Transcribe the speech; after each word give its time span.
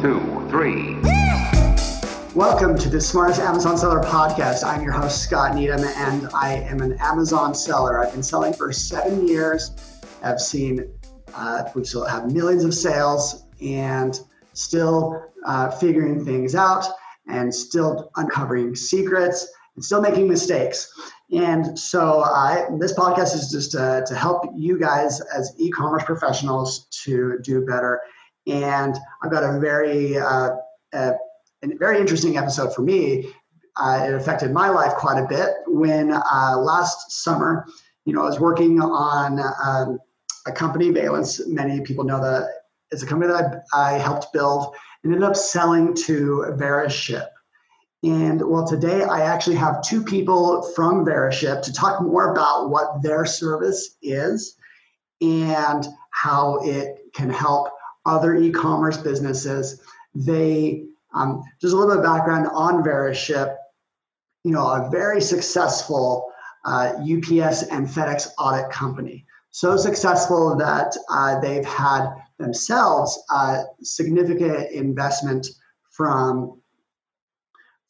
two, 0.00 0.18
three. 0.48 0.96
Welcome 2.34 2.78
to 2.78 2.88
the 2.88 2.98
Smartest 2.98 3.38
Amazon 3.38 3.76
Seller 3.76 4.00
Podcast. 4.00 4.64
I'm 4.64 4.82
your 4.82 4.92
host, 4.92 5.22
Scott 5.22 5.54
Needham, 5.54 5.84
and 5.84 6.26
I 6.32 6.54
am 6.54 6.80
an 6.80 6.96
Amazon 7.00 7.54
seller. 7.54 8.02
I've 8.02 8.10
been 8.10 8.22
selling 8.22 8.54
for 8.54 8.72
seven 8.72 9.28
years. 9.28 9.72
I've 10.22 10.40
seen, 10.40 10.90
uh, 11.34 11.64
we 11.74 11.84
still 11.84 12.06
have 12.06 12.32
millions 12.32 12.64
of 12.64 12.72
sales 12.72 13.44
and 13.60 14.18
still 14.54 15.22
uh, 15.44 15.70
figuring 15.70 16.24
things 16.24 16.54
out 16.54 16.86
and 17.28 17.54
still 17.54 18.10
uncovering 18.16 18.74
secrets 18.74 19.52
and 19.74 19.84
still 19.84 20.00
making 20.00 20.26
mistakes. 20.26 20.90
And 21.30 21.78
so 21.78 22.22
I, 22.22 22.64
this 22.78 22.94
podcast 22.94 23.34
is 23.34 23.50
just 23.50 23.72
to, 23.72 24.02
to 24.06 24.14
help 24.14 24.44
you 24.56 24.78
guys 24.80 25.20
as 25.20 25.52
e-commerce 25.58 26.04
professionals 26.04 26.86
to 27.04 27.38
do 27.42 27.66
better. 27.66 28.00
And 28.50 28.96
I've 29.22 29.30
got 29.30 29.44
a 29.44 29.58
very, 29.60 30.18
uh, 30.18 30.50
a, 30.92 31.12
a 31.62 31.76
very 31.78 32.00
interesting 32.00 32.36
episode 32.36 32.74
for 32.74 32.82
me. 32.82 33.32
Uh, 33.76 34.06
it 34.08 34.14
affected 34.14 34.50
my 34.50 34.68
life 34.68 34.94
quite 34.94 35.22
a 35.22 35.26
bit 35.26 35.50
when 35.66 36.12
uh, 36.12 36.56
last 36.58 37.22
summer, 37.22 37.66
you 38.04 38.12
know, 38.12 38.22
I 38.22 38.24
was 38.24 38.40
working 38.40 38.80
on 38.80 39.40
um, 39.64 39.98
a 40.46 40.52
company, 40.52 40.90
Valence. 40.90 41.46
Many 41.46 41.80
people 41.82 42.04
know 42.04 42.20
that 42.20 42.48
it's 42.90 43.02
a 43.02 43.06
company 43.06 43.32
that 43.32 43.64
I, 43.72 43.94
I 43.94 43.98
helped 43.98 44.32
build 44.32 44.74
and 45.04 45.12
ended 45.12 45.28
up 45.28 45.36
selling 45.36 45.94
to 46.06 46.46
Veriship. 46.58 47.28
And 48.02 48.42
well, 48.42 48.66
today 48.66 49.04
I 49.04 49.20
actually 49.20 49.56
have 49.56 49.82
two 49.82 50.02
people 50.02 50.62
from 50.74 51.04
Veriship 51.04 51.62
to 51.62 51.72
talk 51.72 52.02
more 52.02 52.32
about 52.32 52.70
what 52.70 53.02
their 53.02 53.24
service 53.26 53.96
is 54.02 54.56
and 55.20 55.86
how 56.10 56.60
it 56.64 57.12
can 57.14 57.30
help 57.30 57.68
other 58.06 58.36
e-commerce 58.36 58.96
businesses. 58.96 59.82
They 60.14 60.84
um, 61.14 61.42
just 61.60 61.74
a 61.74 61.76
little 61.76 61.94
bit 61.94 61.98
of 61.98 62.04
background 62.04 62.48
on 62.52 62.82
Veriship. 62.82 63.56
You 64.44 64.52
know, 64.52 64.66
a 64.66 64.88
very 64.90 65.20
successful 65.20 66.32
uh, 66.64 66.94
UPS 66.98 67.64
and 67.64 67.86
FedEx 67.86 68.28
audit 68.38 68.70
company. 68.70 69.26
So 69.50 69.76
successful 69.76 70.56
that 70.56 70.96
uh, 71.10 71.40
they've 71.40 71.64
had 71.64 72.10
themselves 72.38 73.20
uh, 73.30 73.64
significant 73.82 74.70
investment 74.70 75.48
from 75.90 76.60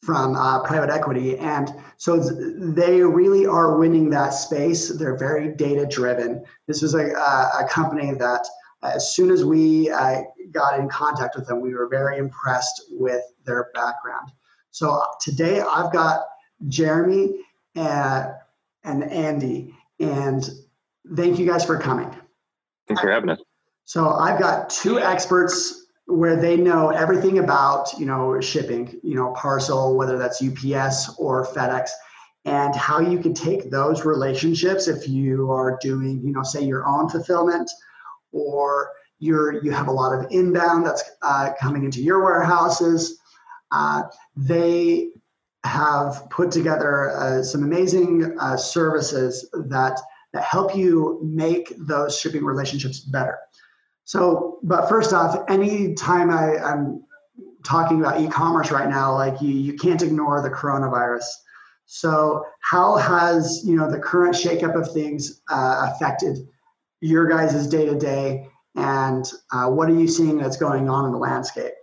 from 0.03 0.35
uh, 0.35 0.63
private 0.63 0.89
equity. 0.89 1.37
And 1.37 1.71
so 1.97 2.17
they 2.17 3.01
really 3.01 3.45
are 3.45 3.77
winning 3.77 4.09
that 4.09 4.33
space. 4.33 4.89
They're 4.89 5.17
very 5.17 5.49
data 5.49 5.85
driven. 5.85 6.43
This 6.67 6.81
was 6.81 6.95
a, 6.95 7.11
a 7.11 7.67
company 7.69 8.11
that, 8.15 8.47
as 8.83 9.13
soon 9.13 9.31
as 9.31 9.45
we 9.45 9.89
uh, 9.89 10.21
got 10.51 10.79
in 10.79 10.89
contact 10.89 11.35
with 11.35 11.47
them, 11.47 11.61
we 11.61 11.73
were 11.73 11.87
very 11.87 12.17
impressed 12.17 12.83
with 12.91 13.21
their 13.45 13.69
background. 13.73 14.31
So 14.71 14.91
uh, 14.91 15.05
today 15.19 15.61
I've 15.61 15.91
got 15.91 16.21
Jeremy 16.67 17.43
and, 17.75 17.87
uh, 17.87 18.33
and 18.83 19.03
Andy, 19.03 19.75
and 19.99 20.49
thank 21.15 21.37
you 21.37 21.45
guys 21.45 21.63
for 21.63 21.77
coming. 21.77 22.09
Thanks 22.87 23.01
for 23.01 23.11
having 23.11 23.29
us. 23.29 23.39
So 23.85 24.09
I've 24.09 24.39
got 24.39 24.69
two 24.69 24.99
experts 24.99 25.85
where 26.07 26.35
they 26.35 26.57
know 26.57 26.89
everything 26.89 27.39
about 27.39 27.97
you 27.97 28.05
know 28.05 28.39
shipping 28.41 28.99
you 29.03 29.15
know 29.15 29.33
parcel 29.33 29.95
whether 29.95 30.17
that's 30.17 30.41
ups 30.41 31.15
or 31.17 31.45
fedex 31.45 31.89
and 32.43 32.75
how 32.75 32.99
you 32.99 33.19
can 33.19 33.33
take 33.33 33.69
those 33.69 34.03
relationships 34.03 34.87
if 34.87 35.07
you 35.07 35.49
are 35.51 35.77
doing 35.81 36.21
you 36.23 36.33
know 36.33 36.43
say 36.43 36.61
your 36.63 36.85
own 36.85 37.07
fulfillment 37.07 37.69
or 38.31 38.91
you're 39.19 39.63
you 39.63 39.71
have 39.71 39.87
a 39.87 39.91
lot 39.91 40.13
of 40.13 40.25
inbound 40.31 40.85
that's 40.85 41.03
uh, 41.21 41.51
coming 41.59 41.83
into 41.83 42.01
your 42.01 42.23
warehouses 42.23 43.19
uh, 43.71 44.03
they 44.35 45.09
have 45.63 46.27
put 46.29 46.51
together 46.51 47.11
uh, 47.11 47.43
some 47.43 47.63
amazing 47.63 48.35
uh, 48.39 48.57
services 48.57 49.49
that 49.53 49.99
that 50.33 50.43
help 50.43 50.75
you 50.75 51.19
make 51.23 51.73
those 51.77 52.17
shipping 52.17 52.43
relationships 52.43 52.99
better 52.99 53.37
so, 54.11 54.59
but 54.63 54.89
first 54.89 55.13
off, 55.13 55.41
anytime 55.47 56.31
I, 56.31 56.57
I'm 56.57 57.01
talking 57.63 58.01
about 58.01 58.19
e-commerce 58.19 58.69
right 58.69 58.89
now, 58.89 59.13
like 59.13 59.41
you, 59.41 59.49
you 59.49 59.73
can't 59.75 60.01
ignore 60.01 60.41
the 60.41 60.49
coronavirus. 60.49 61.23
So, 61.85 62.45
how 62.59 62.97
has 62.97 63.63
you 63.65 63.77
know 63.77 63.89
the 63.89 63.99
current 63.99 64.35
shakeup 64.35 64.75
of 64.75 64.91
things 64.91 65.41
uh, 65.49 65.91
affected 65.93 66.39
your 67.01 67.27
guys' 67.27 67.67
day 67.67 67.85
to 67.85 67.97
day, 67.97 68.47
and 68.75 69.25
uh, 69.51 69.67
what 69.67 69.89
are 69.89 69.99
you 69.99 70.07
seeing 70.07 70.37
that's 70.37 70.57
going 70.57 70.87
on 70.87 71.05
in 71.05 71.11
the 71.11 71.17
landscape? 71.17 71.73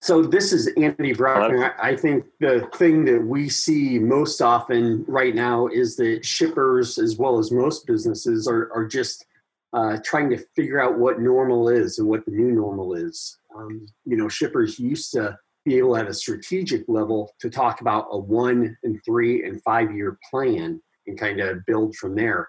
So 0.00 0.20
this 0.22 0.52
is 0.52 0.68
Andy 0.76 1.12
Brockman. 1.12 1.70
I 1.80 1.94
think 1.94 2.24
the 2.40 2.68
thing 2.74 3.04
that 3.04 3.24
we 3.24 3.48
see 3.48 4.00
most 4.00 4.42
often 4.42 5.04
right 5.06 5.32
now 5.32 5.68
is 5.68 5.94
that 5.96 6.24
shippers, 6.24 6.98
as 6.98 7.18
well 7.18 7.38
as 7.38 7.52
most 7.52 7.86
businesses, 7.86 8.48
are, 8.48 8.72
are 8.74 8.84
just 8.84 9.24
uh, 9.72 9.98
trying 10.04 10.28
to 10.30 10.44
figure 10.56 10.82
out 10.82 10.98
what 10.98 11.20
normal 11.20 11.68
is 11.68 12.00
and 12.00 12.08
what 12.08 12.24
the 12.26 12.32
new 12.32 12.50
normal 12.50 12.94
is. 12.94 13.38
Um, 13.56 13.86
you 14.04 14.16
know, 14.16 14.28
shippers 14.28 14.76
used 14.76 15.12
to 15.12 15.38
be 15.64 15.78
able 15.78 15.96
at 15.96 16.08
a 16.08 16.14
strategic 16.14 16.82
level 16.88 17.30
to 17.40 17.48
talk 17.48 17.80
about 17.80 18.08
a 18.10 18.18
one 18.18 18.76
and 18.82 19.00
three 19.04 19.44
and 19.44 19.62
five 19.62 19.94
year 19.94 20.18
plan 20.28 20.82
and 21.06 21.16
kind 21.16 21.40
of 21.40 21.64
build 21.64 21.94
from 21.94 22.16
there. 22.16 22.48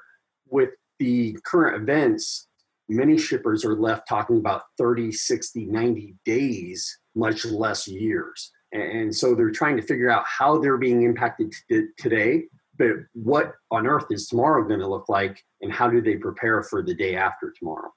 With 0.49 0.71
the 0.99 1.37
current 1.45 1.81
events, 1.81 2.47
many 2.89 3.17
shippers 3.17 3.65
are 3.65 3.75
left 3.75 4.07
talking 4.07 4.37
about 4.37 4.63
30, 4.77 5.11
60, 5.11 5.65
90 5.65 6.15
days, 6.25 6.99
much 7.15 7.45
less 7.45 7.87
years. 7.87 8.51
And 8.71 9.15
so 9.15 9.35
they're 9.35 9.51
trying 9.51 9.77
to 9.77 9.83
figure 9.83 10.09
out 10.09 10.25
how 10.25 10.57
they're 10.57 10.77
being 10.77 11.03
impacted 11.03 11.53
t- 11.69 11.87
today 11.97 12.43
but 12.77 12.91
what 13.13 13.53
on 13.71 13.87
earth 13.87 14.05
is 14.09 14.27
tomorrow 14.27 14.67
going 14.67 14.79
to 14.79 14.87
look 14.87 15.09
like 15.09 15.43
and 15.61 15.71
how 15.71 15.87
do 15.87 16.01
they 16.01 16.15
prepare 16.15 16.63
for 16.63 16.81
the 16.81 16.93
day 16.93 17.15
after 17.15 17.53
tomorrow 17.57 17.91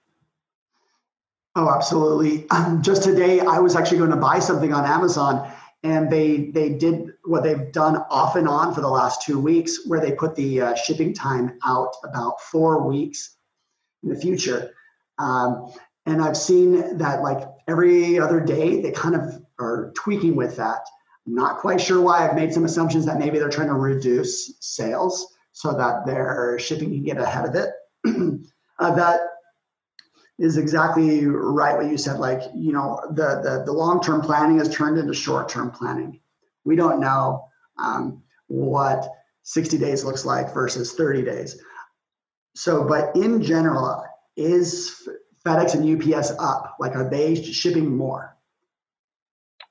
oh 1.56 1.70
absolutely 1.74 2.48
um, 2.50 2.82
just 2.82 3.02
today 3.02 3.40
i 3.40 3.58
was 3.58 3.76
actually 3.76 3.98
going 3.98 4.10
to 4.10 4.16
buy 4.16 4.38
something 4.38 4.72
on 4.72 4.84
amazon 4.84 5.50
and 5.86 6.10
they 6.10 6.50
they 6.50 6.70
did 6.70 7.12
what 7.24 7.42
they've 7.42 7.70
done 7.72 7.96
off 8.10 8.36
and 8.36 8.48
on 8.48 8.74
for 8.74 8.80
the 8.80 8.88
last 8.88 9.22
two 9.22 9.38
weeks 9.38 9.86
where 9.86 10.00
they 10.00 10.12
put 10.12 10.34
the 10.34 10.60
uh, 10.60 10.74
shipping 10.74 11.14
time 11.14 11.58
out 11.64 11.94
about 12.04 12.40
four 12.40 12.82
weeks 12.82 13.36
in 14.02 14.08
the 14.08 14.16
future 14.16 14.72
um, 15.18 15.72
and 16.06 16.20
i've 16.20 16.36
seen 16.36 16.98
that 16.98 17.22
like 17.22 17.48
every 17.68 18.18
other 18.18 18.40
day 18.40 18.80
they 18.80 18.90
kind 18.90 19.14
of 19.14 19.42
are 19.58 19.92
tweaking 19.94 20.36
with 20.36 20.56
that 20.56 20.80
I'm 21.26 21.34
not 21.34 21.58
quite 21.58 21.80
sure 21.80 22.00
why. 22.00 22.26
I've 22.26 22.36
made 22.36 22.52
some 22.52 22.64
assumptions 22.64 23.04
that 23.06 23.18
maybe 23.18 23.38
they're 23.38 23.48
trying 23.48 23.68
to 23.68 23.74
reduce 23.74 24.54
sales 24.60 25.34
so 25.52 25.72
that 25.72 26.06
their 26.06 26.58
shipping 26.58 26.90
can 26.90 27.02
get 27.02 27.18
ahead 27.18 27.48
of 27.48 27.54
it. 27.54 27.70
uh, 28.78 28.94
that 28.94 29.20
is 30.38 30.56
exactly 30.56 31.26
right 31.26 31.76
what 31.76 31.86
you 31.86 31.96
said. 31.96 32.18
Like, 32.18 32.42
you 32.54 32.72
know, 32.72 33.00
the 33.10 33.40
the, 33.42 33.62
the 33.66 33.72
long 33.72 34.00
term 34.02 34.20
planning 34.20 34.58
has 34.58 34.74
turned 34.74 34.98
into 34.98 35.14
short 35.14 35.48
term 35.48 35.70
planning. 35.70 36.20
We 36.64 36.76
don't 36.76 37.00
know 37.00 37.48
um, 37.78 38.22
what 38.48 39.08
60 39.44 39.78
days 39.78 40.04
looks 40.04 40.24
like 40.24 40.52
versus 40.52 40.92
30 40.94 41.22
days. 41.22 41.62
So, 42.54 42.84
but 42.84 43.14
in 43.16 43.42
general, 43.42 44.04
is 44.36 45.08
FedEx 45.44 45.74
and 45.74 46.14
UPS 46.14 46.32
up? 46.38 46.76
Like, 46.80 46.96
are 46.96 47.08
they 47.08 47.34
shipping 47.40 47.96
more? 47.96 48.36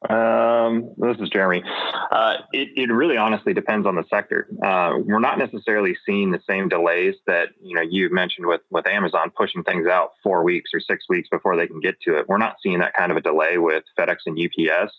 Um, 0.10 0.94
this 0.98 1.18
is 1.20 1.30
Jeremy. 1.30 1.64
Uh, 2.12 2.38
it, 2.54 2.70
it 2.76 2.92
really 2.92 3.18
honestly 3.18 3.54
depends 3.54 3.88
on 3.88 3.96
the 3.96 4.04
sector. 4.10 4.48
Uh, 4.64 4.94
we're 5.04 5.20
not 5.20 5.38
necessarily 5.38 5.96
seeing 6.06 6.32
the 6.32 6.42
same 6.48 6.70
delays 6.70 7.16
that 7.28 7.50
you 7.62 7.76
know 7.76 7.82
you 7.82 8.10
mentioned 8.12 8.48
with 8.48 8.62
with 8.70 8.88
Amazon 8.88 9.32
pushing 9.36 9.64
things 9.64 9.88
out 9.88 10.12
four 10.24 10.44
weeks 10.44 10.72
or 10.74 10.80
six 10.80 11.06
weeks 11.10 11.30
before 11.30 11.56
they 11.56 11.68
can 11.68 11.80
get 11.80 12.00
to 12.02 12.18
it. 12.18 12.28
We're 12.28 12.38
not 12.38 12.58
seeing 12.62 12.80
that 12.80 12.94
kind 12.94 13.12
of 13.12 13.18
a 13.18 13.22
delay 13.22 13.58
with 13.58 13.84
FedEx 13.98 14.18
and 14.26 14.40
UPS. 14.40 14.94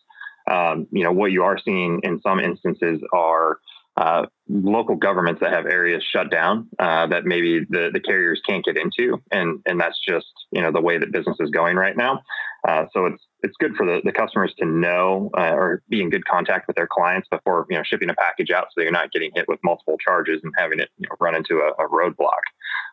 Um, 0.49 0.87
you 0.91 1.05
know 1.05 1.13
what 1.13 1.33
you 1.33 1.43
are 1.43 1.59
seeing 1.59 2.01
in 2.03 2.21
some 2.23 2.41
instances 2.41 3.01
are 3.13 3.59
uh, 3.97 4.27
local 4.49 4.95
governments 4.95 5.41
that 5.41 5.53
have 5.53 5.65
areas 5.65 6.05
shut 6.13 6.31
down 6.31 6.69
uh, 6.79 7.07
that 7.07 7.25
maybe 7.25 7.61
the, 7.71 7.91
the 7.93 8.01
carriers 8.01 8.41
can't 8.47 8.65
get 8.65 8.77
into, 8.77 9.23
and 9.33 9.61
and 9.67 9.81
that's 9.81 9.99
just 10.07 10.27
you 10.51 10.61
know 10.61 10.71
the 10.71 10.81
way 10.81 10.99
that 10.99 11.13
business 11.13 11.37
is 11.41 11.51
going 11.51 11.77
right 11.77 11.97
now. 11.97 12.23
Uh, 12.67 12.87
so 12.93 13.07
it's 13.07 13.23
it's 13.43 13.57
good 13.61 13.77
for 13.77 13.87
the, 13.87 14.01
the 14.05 14.13
customers 14.13 14.53
to 14.59 14.67
know 14.67 15.31
uh, 15.39 15.53
or 15.53 15.83
be 15.89 16.01
in 16.01 16.11
good 16.11 16.25
contact 16.25 16.67
with 16.67 16.77
their 16.77 16.89
clients 16.91 17.29
before 17.29 17.67
you 17.71 17.77
know 17.77 17.83
shipping 17.85 18.11
a 18.11 18.15
package 18.15 18.51
out, 18.51 18.67
so 18.73 18.83
you're 18.83 18.91
not 18.91 19.13
getting 19.13 19.31
hit 19.35 19.47
with 19.49 19.61
multiple 19.63 19.97
charges 19.99 20.41
and 20.43 20.53
having 20.57 20.81
it 20.81 20.89
you 20.99 21.09
know, 21.09 21.17
run 21.21 21.35
into 21.35 21.59
a, 21.59 21.85
a 21.85 21.89
roadblock. 21.89 22.43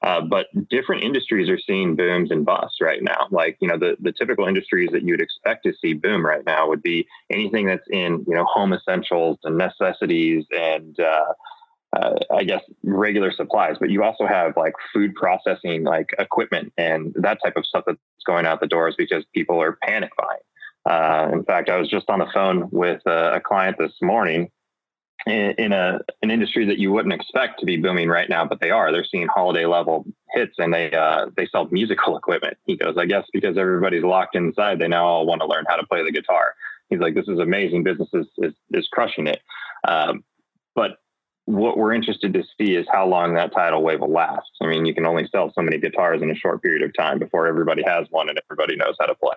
Uh, 0.03 0.21
but 0.21 0.47
different 0.69 1.03
industries 1.03 1.49
are 1.49 1.59
seeing 1.59 1.95
booms 1.95 2.29
and 2.29 2.45
busts 2.45 2.77
right 2.81 3.01
now. 3.01 3.27
Like 3.31 3.57
you 3.61 3.67
know 3.67 3.77
the 3.77 3.95
the 3.99 4.11
typical 4.11 4.47
industries 4.47 4.89
that 4.91 5.03
you'd 5.03 5.21
expect 5.21 5.63
to 5.65 5.73
see 5.81 5.93
boom 5.93 6.25
right 6.25 6.45
now 6.45 6.67
would 6.67 6.83
be 6.83 7.07
anything 7.31 7.65
that's 7.65 7.87
in 7.89 8.23
you 8.27 8.35
know 8.35 8.45
home 8.45 8.73
essentials 8.73 9.39
and 9.43 9.57
necessities 9.57 10.45
and 10.51 10.99
uh, 11.95 12.15
I 12.31 12.43
guess 12.43 12.61
regular 12.83 13.31
supplies, 13.31 13.75
but 13.79 13.89
you 13.89 14.03
also 14.03 14.25
have 14.25 14.57
like 14.57 14.73
food 14.93 15.13
processing, 15.15 15.83
like 15.83 16.09
equipment 16.17 16.73
and 16.77 17.13
that 17.15 17.39
type 17.43 17.53
of 17.55 17.65
stuff 17.65 17.83
that's 17.85 17.99
going 18.25 18.45
out 18.45 18.61
the 18.61 18.67
doors 18.67 18.95
because 18.97 19.23
people 19.33 19.61
are 19.61 19.77
panic 19.83 20.11
buying. 20.17 20.39
Uh, 20.85 21.29
in 21.31 21.43
fact, 21.43 21.69
I 21.69 21.77
was 21.77 21.89
just 21.89 22.09
on 22.09 22.19
the 22.19 22.27
phone 22.33 22.69
with 22.71 23.01
a, 23.05 23.35
a 23.35 23.39
client 23.39 23.77
this 23.77 23.93
morning 24.01 24.51
in, 25.25 25.53
in, 25.57 25.71
a 25.71 25.99
an 26.21 26.31
industry 26.31 26.65
that 26.65 26.79
you 26.79 26.91
wouldn't 26.91 27.13
expect 27.13 27.59
to 27.59 27.65
be 27.65 27.77
booming 27.77 28.09
right 28.09 28.29
now, 28.29 28.45
but 28.45 28.59
they 28.59 28.71
are. 28.71 28.91
They're 28.91 29.05
seeing 29.09 29.27
holiday 29.27 29.65
level 29.65 30.05
hits, 30.33 30.55
and 30.57 30.73
they 30.73 30.91
uh, 30.91 31.27
they 31.37 31.47
sell 31.47 31.67
musical 31.71 32.17
equipment. 32.23 32.57
He 32.65 32.75
goes, 32.75 32.95
I 32.97 33.05
guess 33.05 33.25
because 33.31 33.57
everybody's 33.57 34.03
locked 34.03 34.35
inside, 34.35 34.79
they 34.79 34.87
now 34.87 35.05
all 35.05 35.25
want 35.25 35.41
to 35.41 35.47
learn 35.47 35.65
how 35.67 35.75
to 35.75 35.87
play 35.87 36.03
the 36.03 36.11
guitar. 36.11 36.55
He's 36.89 36.99
like, 36.99 37.15
this 37.15 37.27
is 37.27 37.39
amazing. 37.39 37.83
Business 37.83 38.09
is 38.13 38.27
is, 38.39 38.53
is 38.71 38.87
crushing 38.91 39.27
it. 39.27 39.41
Um, 39.87 40.23
but 40.75 40.97
what 41.45 41.77
we're 41.77 41.93
interested 41.93 42.33
to 42.33 42.43
see 42.57 42.75
is 42.75 42.85
how 42.91 43.05
long 43.05 43.33
that 43.33 43.53
tidal 43.53 43.83
wave 43.83 43.99
will 43.99 44.11
last. 44.11 44.49
I 44.61 44.67
mean, 44.67 44.85
you 44.85 44.93
can 44.93 45.05
only 45.05 45.27
sell 45.31 45.51
so 45.53 45.61
many 45.61 45.77
guitars 45.77 46.21
in 46.21 46.31
a 46.31 46.35
short 46.35 46.61
period 46.61 46.83
of 46.83 46.93
time 46.97 47.19
before 47.19 47.47
everybody 47.47 47.83
has 47.83 48.07
one 48.11 48.29
and 48.29 48.39
everybody 48.49 48.75
knows 48.75 48.95
how 48.99 49.07
to 49.07 49.15
play. 49.15 49.35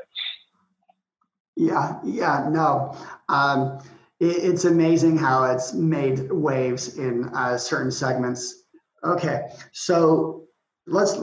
Yeah, 1.57 1.99
yeah, 2.05 2.49
no. 2.51 2.97
Um, 3.29 3.81
it, 4.21 4.37
it's 4.37 4.65
amazing 4.65 5.17
how 5.17 5.45
it's 5.45 5.73
made 5.73 6.31
waves 6.31 6.97
in 6.97 7.25
uh, 7.35 7.59
certain 7.59 7.91
segments. 7.91 8.65
Okay, 9.03 9.49
so 9.73 10.45
let's 10.87 11.19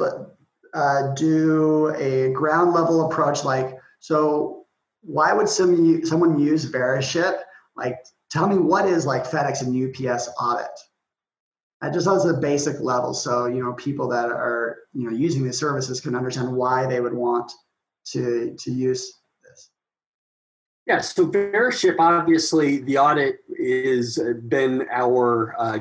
uh, 0.73 1.13
do 1.13 1.93
a 1.97 2.31
ground 2.33 2.73
level 2.73 3.05
approach. 3.09 3.45
Like, 3.45 3.77
so 3.99 4.65
why 5.01 5.33
would 5.33 5.47
some 5.47 6.03
someone 6.05 6.39
use 6.39 6.69
Veriship? 6.69 7.39
Like, 7.75 7.99
tell 8.33 8.47
me 8.47 8.57
what 8.57 8.87
is 8.87 9.05
like 9.05 9.23
FedEx 9.23 9.61
and 9.61 10.09
UPS 10.09 10.29
audit? 10.41 10.79
Uh, 11.81 11.91
just 11.91 12.07
as 12.07 12.25
a 12.25 12.33
basic 12.33 12.79
level, 12.79 13.13
so 13.13 13.45
you 13.45 13.61
know 13.61 13.73
people 13.73 14.07
that 14.07 14.29
are 14.29 14.79
you 14.93 15.09
know 15.09 15.15
using 15.15 15.43
these 15.43 15.59
services 15.59 16.01
can 16.01 16.15
understand 16.15 16.51
why 16.51 16.85
they 16.87 16.99
would 16.99 17.13
want 17.13 17.51
to 18.05 18.55
to 18.57 18.71
use 18.71 19.19
this. 19.43 19.69
yeah, 20.87 21.01
so 21.01 21.27
Veriship, 21.27 21.97
obviously, 21.99 22.77
the 22.83 22.97
audit 22.97 23.39
is 23.49 24.17
been 24.47 24.87
our 24.91 25.53
uh, 25.59 25.79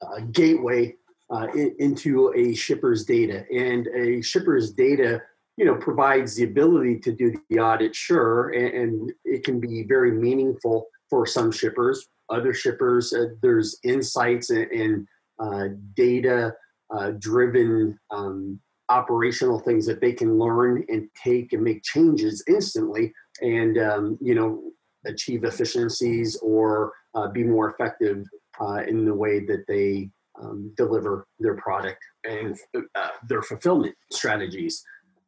uh, 0.00 0.20
gateway 0.32 0.94
uh, 1.30 1.46
in, 1.54 1.76
into 1.78 2.32
a 2.34 2.54
shipper's 2.54 3.04
data, 3.04 3.44
and 3.54 3.88
a 3.88 4.22
shipper's 4.22 4.72
data, 4.72 5.20
you 5.58 5.66
know, 5.66 5.74
provides 5.74 6.36
the 6.36 6.44
ability 6.44 6.98
to 7.00 7.12
do 7.12 7.34
the 7.50 7.60
audit, 7.60 7.94
sure, 7.94 8.48
and, 8.48 8.74
and 8.74 9.12
it 9.26 9.44
can 9.44 9.60
be 9.60 9.82
very 9.82 10.12
meaningful 10.12 10.86
for 11.12 11.26
some 11.26 11.52
shippers. 11.52 12.08
Other 12.30 12.54
shippers, 12.54 13.12
uh, 13.12 13.26
there's 13.42 13.78
insights 13.84 14.48
and, 14.48 14.70
and 14.70 15.06
uh, 15.38 15.74
data-driven 15.94 17.98
uh, 18.10 18.16
um, 18.16 18.58
operational 18.88 19.58
things 19.58 19.84
that 19.84 20.00
they 20.00 20.14
can 20.14 20.38
learn 20.38 20.82
and 20.88 21.10
take 21.22 21.52
and 21.52 21.62
make 21.62 21.82
changes 21.82 22.42
instantly 22.48 23.12
and 23.42 23.76
um, 23.76 24.16
you 24.22 24.34
know 24.34 24.62
achieve 25.04 25.44
efficiencies 25.44 26.38
or 26.42 26.92
uh, 27.14 27.28
be 27.28 27.44
more 27.44 27.70
effective 27.70 28.24
uh, 28.62 28.80
in 28.88 29.04
the 29.04 29.14
way 29.14 29.40
that 29.40 29.64
they 29.68 30.08
um, 30.40 30.72
deliver 30.78 31.26
their 31.40 31.56
product 31.56 32.02
and 32.24 32.56
uh, 32.74 33.08
their 33.28 33.42
fulfillment 33.42 33.94
strategies. 34.10 34.82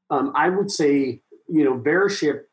Um, 0.09 0.33
I 0.35 0.49
would 0.49 0.71
say, 0.71 1.21
you 1.47 1.65
know, 1.65 1.79
Veriship, 1.79 2.45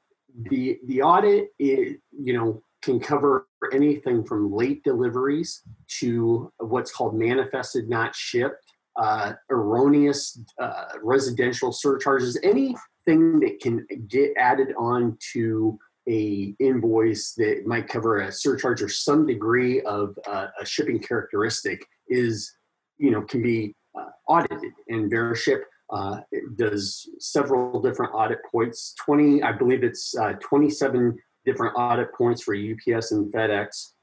the 0.50 0.80
the 0.88 1.01
audit, 1.01 1.48
it, 1.60 2.01
you 2.12 2.33
know, 2.33 2.62
can 2.81 3.00
cover 3.00 3.48
anything 3.72 4.24
from 4.24 4.51
late 4.51 4.83
deliveries 4.83 5.62
to 6.00 6.51
what's 6.57 6.92
called 6.92 7.16
manifested 7.16 7.89
not 7.89 8.16
shipped, 8.16 8.74
uh, 8.95 9.33
erroneous 9.50 10.39
uh, 10.60 10.86
residential 11.04 11.72
surcharges, 11.72 12.38
anything 12.44 13.39
that 13.39 13.60
can 13.62 13.86
get 14.07 14.31
added 14.38 14.74
on 14.78 15.18
to 15.33 15.78
a 16.10 16.56
invoice 16.60 17.33
that 17.38 17.63
might 17.66 17.88
cover 17.88 18.22
a 18.22 18.31
surcharge 18.31 18.81
or 18.81 18.89
some 18.89 19.25
degree 19.25 19.81
of 19.81 20.18
uh, 20.28 20.48
a 20.60 20.66
shipping 20.66 21.00
characteristic 21.00 21.86
is 22.07 22.51
you 22.98 23.12
know 23.12 23.22
can 23.22 23.42
be 23.42 23.75
uh, 23.98 24.10
audited 24.28 24.74
and 24.88 25.12
veriship 25.12 25.62
uh, 25.92 26.22
does 26.56 27.07
several 27.19 27.81
different 27.81 28.13
audit 28.16 28.39
points. 28.51 28.95
20 29.06 29.44
i 29.44 29.51
believe 29.51 29.83
it's 29.83 30.18
uh, 30.18 30.33
27 30.42 31.18
different 31.46 31.74
audit 31.78 32.14
points 32.14 32.44
for 32.44 32.56
ups 32.56 33.12
and 33.12 33.32
fedex 33.34 33.94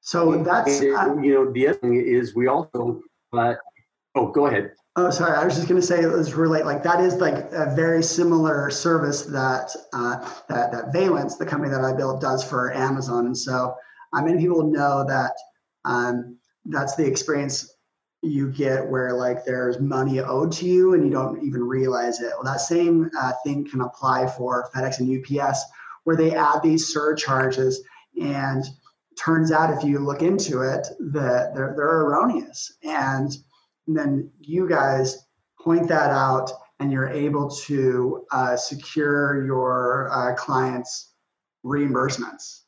so 0.00 0.42
that's 0.42 0.80
and, 0.80 0.94
uh, 0.94 1.22
you 1.22 1.34
know 1.34 1.52
the 1.52 1.68
other 1.68 1.78
thing 1.78 1.94
is 1.94 2.34
we 2.34 2.46
also 2.46 3.00
uh, 3.32 3.54
oh 4.14 4.26
go 4.28 4.46
ahead 4.46 4.72
Oh, 4.96 5.10
sorry. 5.10 5.36
I 5.36 5.44
was 5.44 5.56
just 5.56 5.66
going 5.66 5.80
to 5.80 5.86
say 5.86 6.06
let's 6.06 6.34
relate. 6.34 6.64
Like 6.64 6.84
that 6.84 7.00
is 7.00 7.16
like 7.16 7.34
a 7.50 7.74
very 7.74 8.02
similar 8.02 8.70
service 8.70 9.22
that 9.22 9.74
uh, 9.92 10.18
that 10.48 10.70
that 10.70 10.92
Valence, 10.92 11.36
the 11.36 11.46
company 11.46 11.72
that 11.72 11.84
I 11.84 11.92
built, 11.92 12.20
does 12.20 12.44
for 12.44 12.72
Amazon. 12.72 13.26
And 13.26 13.36
so 13.36 13.74
uh, 14.12 14.22
many 14.22 14.38
people 14.38 14.62
know 14.62 15.04
that 15.08 15.32
um, 15.84 16.38
that's 16.66 16.94
the 16.94 17.04
experience 17.04 17.73
you 18.24 18.50
get 18.50 18.86
where 18.86 19.12
like 19.12 19.44
there's 19.44 19.80
money 19.80 20.20
owed 20.20 20.52
to 20.52 20.66
you 20.66 20.94
and 20.94 21.04
you 21.04 21.10
don't 21.10 21.42
even 21.42 21.62
realize 21.62 22.20
it. 22.20 22.32
Well, 22.34 22.44
that 22.44 22.60
same 22.60 23.10
uh, 23.20 23.32
thing 23.44 23.68
can 23.68 23.80
apply 23.80 24.26
for 24.26 24.70
FedEx 24.74 25.00
and 25.00 25.40
UPS, 25.40 25.64
where 26.04 26.16
they 26.16 26.34
add 26.34 26.62
these 26.62 26.92
surcharges 26.92 27.82
and 28.20 28.64
turns 29.18 29.52
out 29.52 29.76
if 29.76 29.84
you 29.84 29.98
look 29.98 30.22
into 30.22 30.62
it 30.62 30.86
that 30.98 31.54
they're, 31.54 31.74
they're 31.76 32.00
erroneous 32.02 32.72
and 32.82 33.36
then 33.86 34.30
you 34.40 34.68
guys 34.68 35.26
point 35.60 35.88
that 35.88 36.10
out 36.10 36.50
and 36.80 36.90
you're 36.92 37.08
able 37.08 37.48
to 37.48 38.24
uh, 38.32 38.56
secure 38.56 39.44
your 39.44 40.10
uh, 40.12 40.34
clients 40.34 41.12
reimbursements 41.64 42.62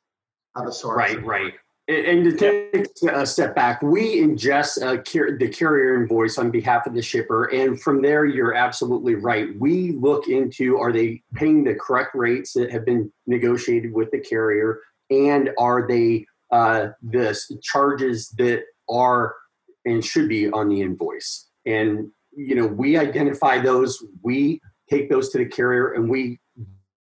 of 0.55 0.67
a 0.67 0.73
sort. 0.73 0.97
Right, 0.97 1.23
right. 1.25 1.55
And, 1.89 2.25
to 2.25 2.37
take 2.37 2.89
a 3.13 3.25
step 3.25 3.55
back, 3.55 3.81
we 3.81 4.21
ingest 4.21 4.83
uh, 4.83 5.01
the 5.39 5.49
carrier 5.49 6.03
invoice 6.03 6.37
on 6.37 6.51
behalf 6.51 6.85
of 6.87 6.95
the 6.95 7.03
shipper, 7.03 7.45
and 7.45 7.81
from 7.81 8.03
there, 8.03 8.25
you're 8.25 8.55
absolutely 8.55 9.15
right. 9.15 9.49
We 9.57 9.93
look 9.93 10.27
into 10.27 10.79
are 10.79 10.93
they 10.93 11.23
paying 11.35 11.63
the 11.63 11.77
correct 11.77 12.17
rates 12.17 12.55
that 12.55 12.73
have 12.73 12.85
been 12.85 13.13
negotiated 13.29 13.93
with 13.93 14.11
the 14.11 14.19
carrier, 14.19 14.81
and 15.11 15.51
are 15.61 15.87
they 15.87 16.27
uh, 16.51 16.89
the 17.03 17.39
charges 17.63 18.31
that 18.39 18.65
are 18.89 19.37
and 19.85 20.05
should 20.05 20.29
be 20.29 20.51
on 20.51 20.69
the 20.69 20.83
invoice. 20.83 21.49
And 21.65 22.11
you 22.37 22.55
know, 22.55 22.67
we 22.67 22.99
identify 22.99 23.61
those, 23.61 24.05
we 24.23 24.61
take 24.91 25.09
those 25.09 25.31
to 25.31 25.39
the 25.39 25.47
carrier, 25.47 25.93
and 25.93 26.11
we 26.11 26.41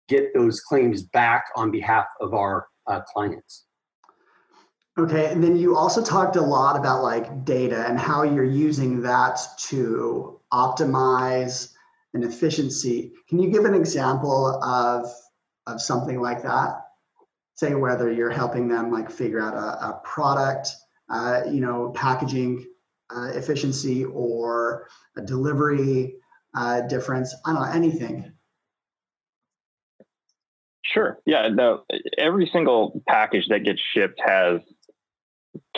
get 0.09 0.35
those 0.35 0.61
claims 0.61 1.02
back 1.02 1.45
on 1.54 1.71
behalf 1.71 2.07
of 2.21 2.35
our 2.35 2.66
uh, 2.87 3.00
clients. 3.02 3.66
Okay, 5.00 5.33
and 5.33 5.42
then 5.42 5.57
you 5.57 5.78
also 5.78 6.04
talked 6.04 6.37
a 6.37 6.42
lot 6.42 6.76
about 6.76 7.02
like 7.02 7.47
data 7.47 7.87
and 7.88 7.99
how 7.99 8.23
you're 8.23 8.45
using 8.45 9.00
that 9.00 9.40
to 9.69 10.38
optimize 10.52 11.73
an 12.12 12.23
efficiency. 12.23 13.12
Can 13.26 13.38
you 13.38 13.50
give 13.50 13.64
an 13.64 13.73
example 13.75 14.62
of 14.62 15.11
of 15.66 15.80
something 15.80 16.21
like 16.21 16.42
that? 16.42 16.83
Say 17.54 17.75
whether 17.75 18.12
you're 18.12 18.28
helping 18.30 18.69
them 18.69 18.90
like 18.90 19.11
figure 19.11 19.40
out 19.40 19.54
a, 19.54 19.88
a 19.88 20.00
product, 20.04 20.69
uh, 21.09 21.45
you 21.50 21.62
know, 21.62 21.92
packaging 21.97 22.66
uh, 23.09 23.30
efficiency 23.33 24.04
or 24.04 24.87
a 25.16 25.23
delivery 25.23 26.16
uh, 26.54 26.83
difference. 26.83 27.35
I 27.47 27.54
don't 27.54 27.62
know 27.62 27.73
anything. 27.73 28.33
Sure. 30.92 31.19
Yeah. 31.25 31.49
No. 31.49 31.85
Every 32.19 32.50
single 32.52 33.02
package 33.09 33.47
that 33.49 33.64
gets 33.64 33.80
shipped 33.95 34.21
has 34.26 34.61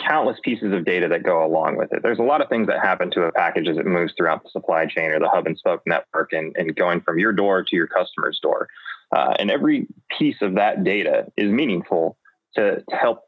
countless 0.07 0.37
pieces 0.43 0.73
of 0.73 0.85
data 0.85 1.07
that 1.07 1.23
go 1.23 1.45
along 1.45 1.77
with 1.77 1.93
it. 1.93 2.01
There's 2.03 2.19
a 2.19 2.23
lot 2.23 2.41
of 2.41 2.49
things 2.49 2.67
that 2.67 2.79
happen 2.79 3.11
to 3.11 3.23
a 3.23 3.31
package 3.31 3.67
as 3.67 3.77
it 3.77 3.85
moves 3.85 4.13
throughout 4.15 4.43
the 4.43 4.49
supply 4.49 4.85
chain 4.85 5.11
or 5.11 5.19
the 5.19 5.29
hub 5.29 5.47
and 5.47 5.57
spoke 5.57 5.81
network 5.85 6.33
and, 6.33 6.55
and 6.57 6.75
going 6.75 7.01
from 7.01 7.19
your 7.19 7.31
door 7.31 7.63
to 7.63 7.75
your 7.75 7.87
customer's 7.87 8.39
door. 8.41 8.67
Uh, 9.15 9.33
and 9.39 9.51
every 9.51 9.87
piece 10.17 10.37
of 10.41 10.55
that 10.55 10.83
data 10.83 11.31
is 11.37 11.51
meaningful 11.51 12.17
to, 12.55 12.83
to 12.89 12.95
help 12.95 13.21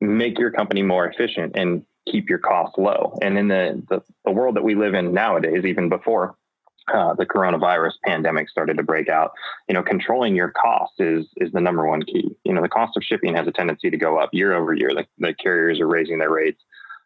make 0.00 0.38
your 0.38 0.50
company 0.50 0.82
more 0.82 1.06
efficient 1.06 1.56
and 1.56 1.84
keep 2.10 2.28
your 2.28 2.38
costs 2.38 2.76
low. 2.78 3.16
And 3.22 3.38
in 3.38 3.48
the, 3.48 3.82
the, 3.88 4.02
the 4.24 4.30
world 4.30 4.56
that 4.56 4.64
we 4.64 4.74
live 4.74 4.94
in 4.94 5.12
nowadays, 5.12 5.64
even 5.64 5.88
before 5.88 6.36
uh, 6.92 7.14
the 7.14 7.26
coronavirus 7.26 7.92
pandemic 8.04 8.48
started 8.48 8.76
to 8.76 8.82
break 8.82 9.08
out, 9.08 9.32
you 9.68 9.74
know, 9.74 9.82
controlling 9.82 10.34
your 10.34 10.50
costs 10.50 10.98
is 10.98 11.26
is 11.36 11.52
the 11.52 11.60
number 11.60 11.86
one 11.86 12.02
key. 12.02 12.36
You 12.44 12.52
know, 12.52 12.62
the 12.62 12.68
cost 12.68 12.96
of 12.96 13.02
shipping 13.02 13.34
has 13.34 13.46
a 13.46 13.52
tendency 13.52 13.90
to 13.90 13.96
go 13.96 14.18
up 14.18 14.30
year 14.32 14.54
over 14.54 14.74
year. 14.74 14.90
The, 14.94 15.06
the 15.18 15.34
carriers 15.34 15.80
are 15.80 15.86
raising 15.86 16.18
their 16.18 16.30
rates, 16.30 16.60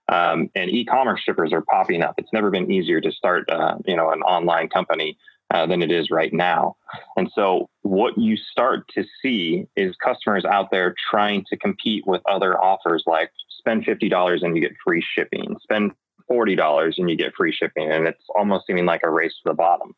um, 0.08 0.50
and 0.54 0.70
e-commerce 0.70 1.20
shippers 1.24 1.52
are 1.52 1.62
popping 1.62 2.02
up. 2.02 2.14
It's 2.18 2.32
never 2.32 2.50
been 2.50 2.70
easier 2.70 3.00
to 3.00 3.12
start, 3.12 3.48
uh, 3.50 3.76
you 3.86 3.96
know, 3.96 4.10
an 4.10 4.22
online 4.22 4.68
company 4.68 5.18
uh, 5.52 5.66
than 5.66 5.82
it 5.82 5.92
is 5.92 6.10
right 6.10 6.32
now. 6.32 6.76
And 7.16 7.30
so, 7.34 7.68
what 7.82 8.16
you 8.16 8.36
start 8.36 8.88
to 8.94 9.04
see 9.20 9.66
is 9.76 9.94
customers 9.96 10.44
out 10.44 10.70
there 10.70 10.94
trying 11.10 11.44
to 11.50 11.56
compete 11.56 12.06
with 12.06 12.22
other 12.26 12.58
offers 12.62 13.04
like 13.06 13.30
spend 13.58 13.84
$50 13.84 14.42
and 14.42 14.56
you 14.56 14.62
get 14.62 14.72
free 14.84 15.04
shipping, 15.14 15.56
spend 15.62 15.92
$40 16.32 16.98
and 16.98 17.10
you 17.10 17.16
get 17.16 17.34
free 17.36 17.52
shipping. 17.52 17.90
And 17.92 18.06
it's 18.08 18.24
almost 18.34 18.66
seeming 18.66 18.86
like 18.86 19.02
a 19.04 19.10
race 19.10 19.34
to 19.44 19.50
the 19.50 19.54
bottom. 19.54 19.94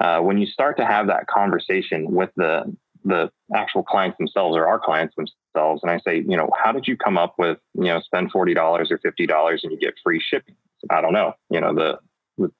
uh, 0.00 0.20
when 0.20 0.38
you 0.38 0.46
start 0.46 0.76
to 0.78 0.86
have 0.86 1.06
that 1.08 1.26
conversation 1.26 2.12
with 2.12 2.30
the 2.36 2.74
the 3.06 3.30
actual 3.54 3.82
clients 3.82 4.16
themselves 4.18 4.56
or 4.56 4.66
our 4.66 4.80
clients 4.80 5.14
themselves, 5.16 5.82
and 5.82 5.90
I 5.92 5.98
say, 6.00 6.24
you 6.26 6.36
know, 6.38 6.48
how 6.62 6.72
did 6.72 6.88
you 6.88 6.96
come 6.96 7.18
up 7.18 7.34
with, 7.38 7.58
you 7.74 7.84
know, 7.84 8.00
spend 8.00 8.32
forty 8.32 8.54
dollars 8.54 8.90
or 8.90 8.98
fifty 8.98 9.26
dollars 9.26 9.60
and 9.62 9.72
you 9.72 9.78
get 9.78 9.94
free 10.02 10.20
shipping? 10.20 10.56
I 10.90 11.00
don't 11.02 11.12
know. 11.12 11.34
You 11.50 11.60
know, 11.60 11.74
the 11.74 11.98
the, 12.38 12.50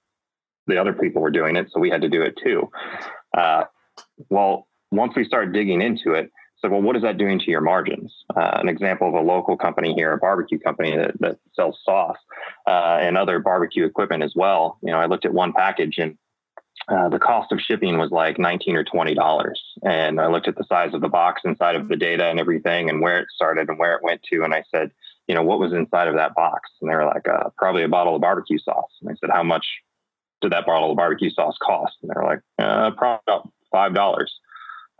the 0.67 0.79
other 0.81 0.93
people 0.93 1.23
were 1.23 1.31
doing 1.31 1.57
it, 1.57 1.69
so 1.73 1.81
we 1.81 1.91
had 1.91 2.03
to 2.03 2.09
do 2.09 2.23
it 2.23 2.37
too. 2.43 2.71
Uh, 3.37 3.65
well, 4.31 4.69
once 4.93 5.15
we 5.17 5.25
start 5.25 5.53
digging 5.53 5.83
into 5.83 6.13
it, 6.13 6.31
so 6.65 6.71
well, 6.71 6.83
what 6.83 6.97
is 6.97 7.03
that 7.03 7.19
doing 7.19 7.39
to 7.39 7.51
your 7.51 7.61
margins? 7.61 8.25
Uh, 8.35 8.53
an 8.55 8.69
example 8.69 9.09
of 9.09 9.15
a 9.15 9.21
local 9.21 9.57
company 9.57 9.93
here, 9.93 10.13
a 10.13 10.19
barbecue 10.19 10.59
company 10.59 10.97
that, 10.97 11.13
that 11.21 11.39
sells 11.55 11.79
sauce 11.85 12.17
uh, 12.67 12.99
and 13.01 13.19
other 13.19 13.39
barbecue 13.39 13.85
equipment 13.85 14.23
as 14.23 14.33
well. 14.35 14.79
You 14.83 14.91
know, 14.91 14.99
I 14.99 15.07
looked 15.07 15.27
at 15.27 15.35
one 15.35 15.53
package 15.53 15.99
and 15.99 16.17
uh, 16.89 17.11
the 17.11 17.19
cost 17.19 17.53
of 17.53 17.61
shipping 17.61 17.99
was 17.99 18.11
like 18.11 18.39
19 18.39 18.77
or 18.77 18.85
20 18.85 19.15
dollars. 19.15 19.61
And 19.83 20.21
i 20.21 20.27
looked 20.27 20.49
at 20.49 20.57
the 20.57 20.65
size 20.65 20.95
of 20.95 21.03
the 21.03 21.09
box 21.09 21.43
inside 21.45 21.77
of 21.77 21.89
the 21.89 21.97
data 21.97 22.27
and 22.27 22.41
everything 22.41 22.89
and 22.89 23.01
where 23.01 23.19
it 23.21 23.29
started 23.35 23.69
and 23.69 23.79
where 23.79 23.95
it 23.95 24.03
went 24.03 24.23
to 24.25 24.43
and 24.43 24.53
i 24.53 24.63
said 24.75 24.91
you 25.29 25.35
know 25.35 25.43
what 25.43 25.59
was 25.59 25.73
inside 25.73 26.09
of 26.09 26.17
that 26.17 26.35
box? 26.35 26.69
And 26.81 26.91
they 26.91 26.95
were 26.95 27.07
like 27.07 27.27
uh, 27.29 27.51
probably 27.57 27.83
a 27.83 27.89
bottle 27.89 28.15
of 28.15 28.21
barbecue 28.21 28.59
sauce. 28.59 28.91
And 29.01 29.11
i 29.11 29.15
said 29.19 29.31
how 29.33 29.43
much 29.43 29.67
did 30.41 30.53
that 30.53 30.67
bottle 30.67 30.91
of 30.91 30.97
barbecue 30.97 31.31
sauce 31.31 31.57
cost? 31.63 31.95
And 32.03 32.11
they 32.11 32.21
were 32.21 32.27
like 32.27 32.41
uh, 32.59 32.91
probably 32.91 33.23
about 33.27 33.51
five 33.73 33.95
dollars 33.95 34.33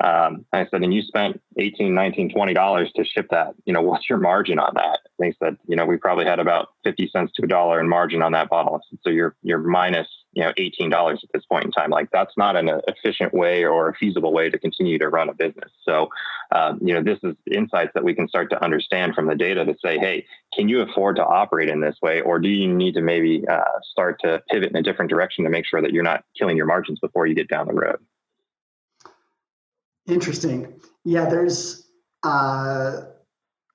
um, 0.03 0.45
I 0.53 0.67
said, 0.71 0.83
and 0.83 0.93
you 0.93 1.03
spent 1.03 1.41
18, 1.57 1.95
19, 1.95 2.35
20 2.35 2.55
dollars 2.55 2.91
to 2.97 3.05
ship 3.05 3.29
that. 3.31 3.55
You 3.65 3.73
know, 3.73 3.83
what's 3.95 4.09
your 4.09 4.19
margin 4.19 4.59
on 4.59 4.73
that? 4.75 5.01
And 5.19 5.29
they 5.29 5.37
said, 5.43 5.57
you 5.67 5.77
know, 5.77 5.87
we 5.87 5.97
probably 5.97 6.25
had 6.25 6.41
about 6.41 6.69
50 6.85 7.11
cents 7.13 7.33
to 7.37 7.45
a 7.45 7.47
dollar 7.47 7.81
in 7.81 7.89
margin 7.89 8.23
on 8.23 8.33
that 8.33 8.51
bottle. 8.51 8.81
So 9.03 9.11
you're 9.11 9.37
you're 9.43 9.59
minus, 9.59 10.09
you 10.33 10.43
know, 10.43 10.53
18 10.57 10.91
dollars 10.91 11.21
at 11.23 11.31
this 11.33 11.47
point 11.47 11.65
in 11.65 11.71
time. 11.71 11.91
Like 11.91 12.09
that's 12.13 12.33
not 12.37 12.57
an 12.57 12.71
efficient 12.89 13.33
way 13.33 13.65
or 13.65 13.89
a 13.89 13.95
feasible 13.95 14.33
way 14.33 14.51
to 14.51 14.59
continue 14.59 14.99
to 14.99 15.09
run 15.09 15.29
a 15.29 15.35
business. 15.35 15.71
So, 15.89 16.09
um, 16.53 16.81
you 16.83 16.95
know, 16.95 17.03
this 17.03 17.21
is 17.23 17.37
insights 17.53 17.93
that 17.95 18.05
we 18.05 18.15
can 18.15 18.29
start 18.29 18.51
to 18.51 18.63
understand 18.65 19.15
from 19.15 19.29
the 19.29 19.37
data 19.37 19.65
to 19.65 19.75
say, 19.83 19.99
hey, 19.99 20.27
can 20.53 20.69
you 20.69 20.81
afford 20.81 21.17
to 21.17 21.25
operate 21.25 21.69
in 21.69 21.81
this 21.81 21.97
way, 22.03 22.21
or 22.21 22.39
do 22.39 22.49
you 22.49 22.73
need 22.73 22.95
to 22.95 23.01
maybe 23.01 23.45
uh, 23.49 23.63
start 23.91 24.21
to 24.25 24.43
pivot 24.51 24.71
in 24.71 24.77
a 24.77 24.83
different 24.83 25.11
direction 25.11 25.45
to 25.45 25.51
make 25.51 25.67
sure 25.67 25.81
that 25.81 25.93
you're 25.93 26.03
not 26.03 26.25
killing 26.39 26.57
your 26.57 26.67
margins 26.67 26.99
before 26.99 27.27
you 27.27 27.35
get 27.35 27.49
down 27.49 27.67
the 27.67 27.75
road? 27.75 27.99
Interesting. 30.07 30.81
Yeah, 31.05 31.29
there's, 31.29 31.89
uh, 32.23 33.03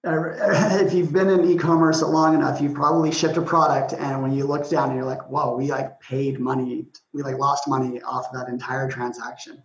if 0.04 0.94
you've 0.94 1.12
been 1.12 1.30
in 1.30 1.50
e-commerce 1.50 2.02
long 2.02 2.34
enough, 2.34 2.62
you've 2.62 2.74
probably 2.74 3.12
shipped 3.12 3.36
a 3.36 3.42
product, 3.42 3.94
and 3.94 4.22
when 4.22 4.32
you 4.32 4.46
look 4.46 4.70
down, 4.70 4.90
and 4.90 4.96
you're 4.96 5.06
like, 5.06 5.30
"Whoa, 5.30 5.58
we 5.58 5.68
like 5.68 6.00
paid 6.00 6.40
money, 6.40 6.88
we 7.14 7.22
like 7.22 7.38
lost 7.38 7.68
money 7.68 8.02
off 8.04 8.28
of 8.28 8.34
that 8.34 8.48
entire 8.48 8.90
transaction." 8.90 9.62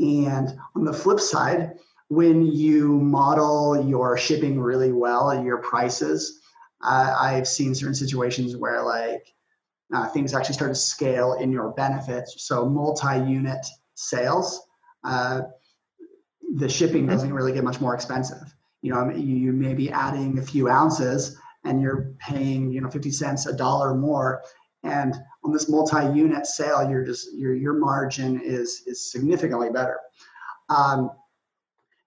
And 0.00 0.58
on 0.74 0.84
the 0.84 0.92
flip 0.92 1.20
side, 1.20 1.78
when 2.08 2.44
you 2.44 2.98
model 3.00 3.88
your 3.88 4.18
shipping 4.18 4.60
really 4.60 4.90
well, 4.90 5.30
and 5.30 5.46
your 5.46 5.58
prices, 5.58 6.40
uh, 6.82 7.16
I've 7.16 7.46
seen 7.46 7.76
certain 7.76 7.94
situations 7.94 8.56
where 8.56 8.82
like 8.82 9.32
uh, 9.94 10.08
things 10.08 10.34
actually 10.34 10.54
start 10.54 10.72
to 10.72 10.80
scale 10.80 11.34
in 11.34 11.52
your 11.52 11.70
benefits. 11.70 12.44
So 12.44 12.68
multi-unit 12.68 13.64
sales. 13.94 14.66
Uh, 15.04 15.42
the 16.54 16.68
shipping 16.68 17.06
doesn't 17.06 17.32
really 17.32 17.52
get 17.52 17.64
much 17.64 17.80
more 17.80 17.94
expensive. 17.94 18.54
You 18.80 18.92
know, 18.92 19.10
you 19.10 19.52
may 19.52 19.74
be 19.74 19.90
adding 19.90 20.38
a 20.38 20.42
few 20.42 20.68
ounces 20.68 21.36
and 21.64 21.80
you're 21.80 22.14
paying, 22.18 22.70
you 22.70 22.80
know, 22.80 22.90
50 22.90 23.10
cents, 23.10 23.46
a 23.46 23.56
dollar 23.56 23.94
more. 23.94 24.42
And 24.84 25.14
on 25.42 25.52
this 25.52 25.68
multi-unit 25.68 26.46
sale, 26.46 26.88
you're 26.88 27.04
just 27.04 27.34
your 27.34 27.54
your 27.54 27.72
margin 27.74 28.40
is 28.40 28.82
is 28.86 29.10
significantly 29.10 29.70
better. 29.70 29.98
Um, 30.68 31.10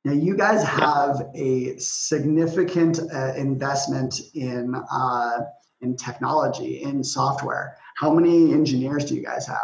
now 0.06 0.14
you 0.14 0.38
guys 0.38 0.64
have 0.64 1.24
a 1.36 1.76
significant 1.78 3.00
uh, 3.12 3.34
investment 3.36 4.22
in 4.36 4.76
uh, 4.76 5.40
in 5.82 5.98
technology 5.98 6.84
in 6.84 7.04
software. 7.04 7.78
How 7.98 8.14
many 8.14 8.54
engineers 8.54 9.06
do 9.06 9.16
you 9.16 9.24
guys 9.24 9.48
have? 9.48 9.58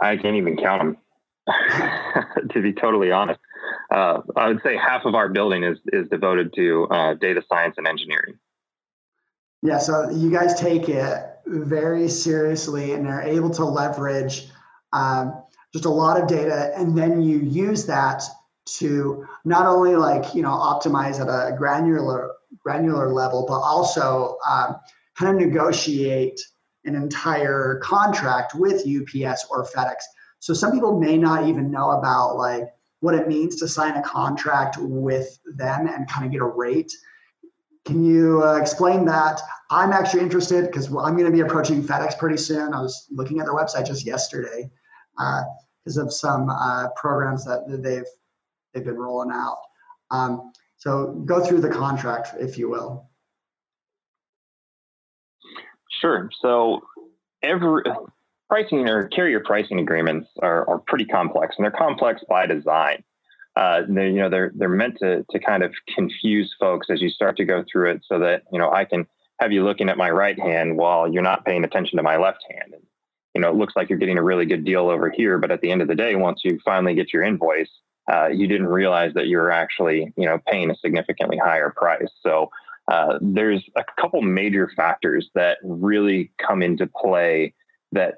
I 0.00 0.16
can't 0.16 0.36
even 0.36 0.56
count 0.56 0.96
them. 1.46 1.98
to 2.50 2.62
be 2.62 2.72
totally 2.72 3.12
honest. 3.12 3.40
Uh, 3.90 4.20
I 4.36 4.48
would 4.48 4.60
say 4.62 4.76
half 4.76 5.04
of 5.04 5.14
our 5.14 5.28
building 5.28 5.64
is 5.64 5.78
is 5.92 6.08
devoted 6.08 6.52
to 6.54 6.86
uh, 6.90 7.14
data 7.14 7.42
science 7.48 7.76
and 7.78 7.86
engineering. 7.86 8.38
Yeah, 9.62 9.78
so 9.78 10.10
you 10.10 10.30
guys 10.30 10.58
take 10.58 10.88
it 10.88 11.24
very 11.46 12.08
seriously 12.08 12.92
and 12.92 13.06
are 13.06 13.22
able 13.22 13.50
to 13.50 13.64
leverage 13.64 14.48
um, 14.92 15.42
just 15.72 15.84
a 15.84 15.90
lot 15.90 16.20
of 16.20 16.28
data, 16.28 16.72
and 16.76 16.96
then 16.96 17.22
you 17.22 17.38
use 17.38 17.86
that 17.86 18.22
to 18.64 19.26
not 19.44 19.66
only 19.66 19.96
like 19.96 20.34
you 20.34 20.42
know 20.42 20.50
optimize 20.50 21.20
at 21.20 21.28
a 21.28 21.56
granular 21.56 22.32
granular 22.58 23.12
level, 23.12 23.44
but 23.46 23.60
also 23.60 24.36
um, 24.48 24.76
kind 25.16 25.34
of 25.34 25.46
negotiate 25.46 26.40
an 26.84 26.94
entire 26.94 27.80
contract 27.82 28.54
with 28.54 28.80
UPS 28.80 29.46
or 29.50 29.64
FedEx 29.64 29.96
so 30.42 30.52
some 30.52 30.72
people 30.72 30.98
may 30.98 31.16
not 31.16 31.46
even 31.46 31.70
know 31.70 31.92
about 31.92 32.36
like 32.36 32.64
what 32.98 33.14
it 33.14 33.28
means 33.28 33.54
to 33.60 33.68
sign 33.68 33.96
a 33.96 34.02
contract 34.02 34.76
with 34.76 35.38
them 35.54 35.86
and 35.86 36.08
kind 36.08 36.26
of 36.26 36.32
get 36.32 36.40
a 36.40 36.46
rate. 36.46 36.92
Can 37.84 38.02
you 38.02 38.42
uh, 38.42 38.56
explain 38.56 39.04
that? 39.04 39.40
I'm 39.70 39.92
actually 39.92 40.22
interested 40.22 40.66
because 40.66 40.88
I'm 40.88 41.16
going 41.16 41.26
to 41.26 41.30
be 41.30 41.40
approaching 41.40 41.80
FedEx 41.80 42.18
pretty 42.18 42.38
soon. 42.38 42.74
I 42.74 42.80
was 42.80 43.06
looking 43.12 43.38
at 43.38 43.46
their 43.46 43.54
website 43.54 43.86
just 43.86 44.04
yesterday 44.04 44.68
because 45.16 45.96
uh, 45.96 46.02
of 46.02 46.12
some 46.12 46.50
uh, 46.50 46.88
programs 46.96 47.44
that 47.44 47.62
they've 47.80 48.06
they've 48.74 48.84
been 48.84 48.98
rolling 48.98 49.30
out. 49.32 49.58
Um, 50.10 50.50
so 50.76 51.22
go 51.24 51.44
through 51.44 51.60
the 51.60 51.70
contract, 51.70 52.30
if 52.40 52.58
you 52.58 52.68
will. 52.68 53.08
Sure. 56.00 56.28
So 56.40 56.80
every 57.44 57.84
pricing 58.52 58.86
or 58.86 59.08
carrier 59.08 59.40
pricing 59.40 59.80
agreements 59.80 60.28
are, 60.42 60.68
are 60.68 60.78
pretty 60.86 61.06
complex 61.06 61.54
and 61.56 61.64
they're 61.64 61.70
complex 61.70 62.20
by 62.28 62.44
design. 62.44 63.02
Uh, 63.56 63.80
they, 63.88 64.08
you 64.08 64.20
know, 64.20 64.28
they're, 64.28 64.52
they're 64.54 64.68
meant 64.68 64.98
to, 64.98 65.24
to 65.30 65.38
kind 65.38 65.62
of 65.62 65.72
confuse 65.94 66.54
folks 66.60 66.88
as 66.90 67.00
you 67.00 67.08
start 67.08 67.34
to 67.34 67.46
go 67.46 67.64
through 67.72 67.90
it 67.90 68.02
so 68.06 68.18
that, 68.18 68.42
you 68.52 68.58
know, 68.58 68.70
I 68.70 68.84
can 68.84 69.06
have 69.40 69.52
you 69.52 69.64
looking 69.64 69.88
at 69.88 69.96
my 69.96 70.10
right 70.10 70.38
hand 70.38 70.76
while 70.76 71.10
you're 71.10 71.22
not 71.22 71.46
paying 71.46 71.64
attention 71.64 71.96
to 71.96 72.02
my 72.02 72.18
left 72.18 72.44
hand. 72.50 72.74
And, 72.74 72.82
you 73.34 73.40
know, 73.40 73.48
it 73.48 73.56
looks 73.56 73.72
like 73.74 73.88
you're 73.88 73.98
getting 73.98 74.18
a 74.18 74.22
really 74.22 74.44
good 74.44 74.66
deal 74.66 74.90
over 74.90 75.08
here, 75.08 75.38
but 75.38 75.50
at 75.50 75.62
the 75.62 75.70
end 75.70 75.80
of 75.80 75.88
the 75.88 75.94
day, 75.94 76.14
once 76.14 76.42
you 76.44 76.58
finally 76.62 76.94
get 76.94 77.10
your 77.10 77.22
invoice, 77.22 77.70
uh, 78.12 78.28
you 78.28 78.46
didn't 78.46 78.66
realize 78.68 79.14
that 79.14 79.28
you're 79.28 79.50
actually, 79.50 80.12
you 80.18 80.26
know, 80.26 80.38
paying 80.46 80.70
a 80.70 80.76
significantly 80.76 81.38
higher 81.38 81.72
price. 81.74 82.10
So 82.22 82.50
uh, 82.92 83.18
there's 83.22 83.64
a 83.76 83.84
couple 83.98 84.20
major 84.20 84.70
factors 84.76 85.30
that 85.34 85.56
really 85.64 86.32
come 86.46 86.62
into 86.62 86.86
play 86.86 87.54
that 87.92 88.16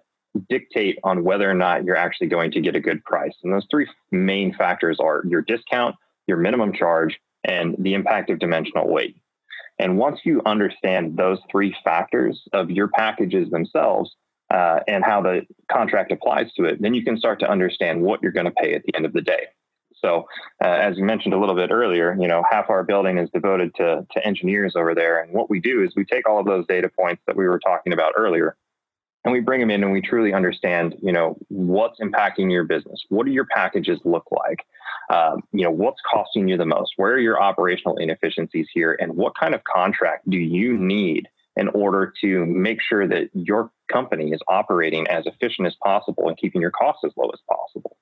dictate 0.49 0.99
on 1.05 1.25
whether 1.25 1.49
or 1.49 1.55
not 1.55 1.85
you're 1.85 1.97
actually 1.97 2.29
going 2.29 2.51
to 2.53 2.61
get 2.61 2.77
a 2.77 2.81
good 2.81 3.05
price. 3.05 3.35
And 3.43 3.53
those 3.53 3.67
three 3.71 3.89
main 4.11 4.55
factors 4.55 4.99
are 5.01 5.23
your 5.27 5.43
discount, 5.43 5.97
your 6.27 6.37
minimum 6.37 6.73
charge, 6.73 7.19
and 7.45 7.77
the 7.79 7.95
impact 7.95 8.31
of 8.31 8.39
dimensional 8.39 8.89
weight. 8.89 9.17
And 9.79 9.99
once 9.99 10.21
you 10.25 10.41
understand 10.47 11.17
those 11.17 11.39
three 11.51 11.75
factors 11.85 12.43
of 12.53 12.71
your 12.71 12.89
packages 12.89 13.51
themselves 13.51 14.15
uh, 14.53 14.81
and 14.87 15.05
how 15.05 15.21
the 15.21 15.43
contract 15.71 16.13
applies 16.13 16.53
to 16.57 16.65
it, 16.65 16.81
then 16.81 16.95
you 16.95 17.05
can 17.05 17.19
start 17.19 17.41
to 17.41 17.51
understand 17.51 18.01
what 18.01 18.23
you're 18.23 18.33
going 18.33 18.47
to 18.47 18.53
pay 18.53 18.75
at 18.75 18.83
the 18.85 18.95
end 18.95 19.05
of 19.05 19.13
the 19.13 19.21
day. 19.21 19.47
So, 19.97 20.27
uh, 20.63 20.69
as 20.69 20.99
you 20.99 21.05
mentioned 21.05 21.35
a 21.35 21.39
little 21.39 21.55
bit 21.55 21.71
earlier, 21.71 22.17
you 22.21 22.29
know, 22.29 22.45
half 22.49 22.69
our 22.69 22.85
building 22.85 23.19
is 23.19 23.31
devoted 23.31 23.75
to, 23.77 24.07
to 24.13 24.27
engineers 24.27 24.75
over 24.77 24.95
there. 24.95 25.23
And 25.23 25.33
what 25.33 25.49
we 25.49 25.61
do 25.61 25.83
is 25.83 25.95
we 25.97 26.05
take 26.05 26.29
all 26.29 26.39
of 26.39 26.47
those 26.47 26.67
data 26.67 26.91
points 26.91 27.23
that 27.27 27.37
we 27.37 27.49
were 27.49 27.59
talking 27.59 27.93
about 27.93 28.13
earlier 28.17 28.57
and 29.25 29.33
we 29.33 29.41
bring 29.41 29.61
them 29.61 29.71
in 29.71 29.83
and 29.83 29.93
we 29.93 30.01
truly 30.01 30.33
understand 30.33 30.97
you 31.03 31.13
know 31.13 31.37
what's 31.49 32.01
impacting 32.01 32.51
your 32.51 32.65
business. 32.65 33.05
What 33.09 33.27
do 33.27 33.33
your 33.33 33.47
packages 33.47 33.99
look 34.05 34.27
like? 34.31 34.65
Um, 35.11 35.43
you 35.53 35.65
know 35.65 35.71
what's 35.71 36.01
costing 36.11 36.49
you 36.49 36.57
the 36.57 36.67
most? 36.67 36.93
Where 36.97 37.13
are 37.13 37.19
your 37.19 37.43
operational 37.43 37.97
inefficiencies 37.97 38.69
here? 38.73 38.97
And 39.01 39.17
what 39.17 39.33
kind 39.39 39.55
of 39.55 39.63
contract 39.65 40.29
do 40.29 40.37
you 40.37 40.77
need 40.77 41.29
in 41.57 41.69
order 41.69 42.13
to 42.21 42.45
make 42.47 42.81
sure 42.83 43.07
that 43.07 43.31
your 43.33 43.71
company 43.91 44.33
is 44.33 44.41
operating 44.49 45.07
as 45.09 45.25
efficient 45.27 45.67
as 45.67 45.77
possible 45.83 46.29
and 46.29 46.37
keeping 46.37 46.61
your 46.61 46.73
costs 46.73 47.03
as 47.05 47.13
low 47.17 47.31
as 47.31 47.41
possible? 47.49 47.97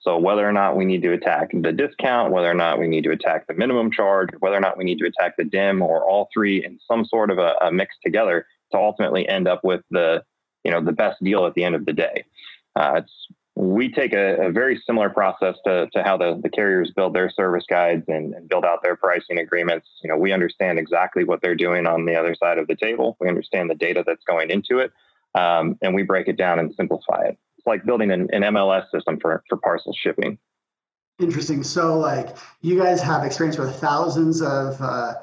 So 0.00 0.18
whether 0.18 0.48
or 0.48 0.52
not 0.52 0.76
we 0.76 0.84
need 0.84 1.02
to 1.02 1.12
attack 1.12 1.50
the 1.52 1.72
discount 1.72 2.32
whether 2.32 2.50
or 2.50 2.54
not 2.54 2.78
we 2.78 2.86
need 2.86 3.04
to 3.04 3.10
attack 3.10 3.46
the 3.46 3.54
minimum 3.54 3.90
charge 3.90 4.28
whether 4.38 4.56
or 4.56 4.60
not 4.60 4.78
we 4.78 4.84
need 4.84 4.98
to 4.98 5.06
attack 5.06 5.36
the 5.36 5.44
dim 5.44 5.82
or 5.82 6.04
all 6.04 6.28
three 6.32 6.64
in 6.64 6.78
some 6.86 7.04
sort 7.04 7.30
of 7.30 7.38
a, 7.38 7.54
a 7.62 7.72
mix 7.72 7.96
together 8.04 8.46
to 8.70 8.78
ultimately 8.78 9.28
end 9.28 9.48
up 9.48 9.64
with 9.64 9.80
the 9.90 10.22
you 10.66 10.72
know 10.72 10.82
the 10.82 10.92
best 10.92 11.22
deal 11.22 11.46
at 11.46 11.54
the 11.54 11.64
end 11.64 11.76
of 11.76 11.86
the 11.86 11.92
day. 11.92 12.24
Uh, 12.74 13.00
we 13.54 13.90
take 13.90 14.12
a, 14.12 14.48
a, 14.48 14.52
very 14.52 14.82
similar 14.86 15.08
process 15.08 15.54
to, 15.64 15.88
to 15.94 16.02
how 16.02 16.18
the, 16.18 16.38
the 16.42 16.50
carriers 16.50 16.92
build 16.94 17.14
their 17.14 17.30
service 17.30 17.64
guides 17.66 18.04
and, 18.06 18.34
and, 18.34 18.50
build 18.50 18.66
out 18.66 18.82
their 18.82 18.96
pricing 18.96 19.38
agreements. 19.38 19.88
You 20.02 20.10
know, 20.10 20.16
we 20.18 20.30
understand 20.32 20.78
exactly 20.78 21.24
what 21.24 21.40
they're 21.40 21.54
doing 21.54 21.86
on 21.86 22.04
the 22.04 22.16
other 22.16 22.34
side 22.34 22.58
of 22.58 22.66
the 22.66 22.76
table. 22.76 23.16
We 23.18 23.28
understand 23.28 23.70
the 23.70 23.74
data 23.74 24.04
that's 24.06 24.24
going 24.24 24.50
into 24.50 24.80
it. 24.80 24.92
um, 25.34 25.78
and 25.80 25.94
we 25.94 26.02
break 26.02 26.28
it 26.28 26.36
down 26.36 26.58
and 26.58 26.74
simplify 26.74 27.22
it. 27.28 27.38
It's 27.56 27.66
like 27.66 27.86
building 27.86 28.10
an, 28.10 28.28
an 28.32 28.42
MLS 28.42 28.90
system 28.90 29.18
for 29.20 29.42
for 29.48 29.56
parcel 29.56 29.94
shipping. 29.94 30.38
Interesting. 31.18 31.62
So, 31.62 31.98
like, 31.98 32.36
you 32.60 32.78
guys 32.78 33.00
have 33.00 33.24
experience 33.24 33.56
with 33.56 33.74
thousands 33.76 34.42
of 34.42 34.78
uh, 34.82 35.14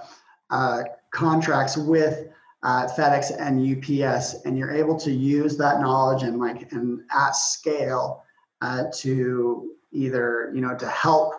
uh, 0.49 0.83
contracts 1.11 1.77
with 1.77 2.29
uh, 2.63 2.87
FedEx 2.87 3.31
and 3.39 3.59
UPS, 3.59 4.45
and 4.45 4.57
you're 4.57 4.71
able 4.71 4.97
to 4.97 5.11
use 5.11 5.57
that 5.57 5.81
knowledge 5.81 6.23
and 6.23 6.39
like 6.39 6.71
and 6.71 7.01
at 7.11 7.35
scale 7.35 8.23
uh, 8.61 8.85
to 8.95 9.75
either 9.91 10.51
you 10.55 10.61
know 10.61 10.75
to 10.75 10.87
help 10.87 11.33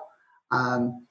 um, 0.51 1.07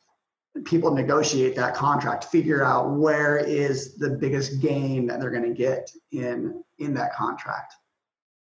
people 0.65 0.93
negotiate 0.93 1.55
that 1.55 1.75
contract, 1.75 2.25
figure 2.25 2.63
out 2.63 2.91
where 2.91 3.37
is 3.37 3.95
the 3.95 4.11
biggest 4.11 4.61
gain 4.61 5.07
that 5.07 5.19
they're 5.19 5.31
going 5.31 5.43
to 5.43 5.53
get 5.53 5.89
in 6.11 6.63
in 6.77 6.93
that 6.93 7.13
contract. 7.15 7.73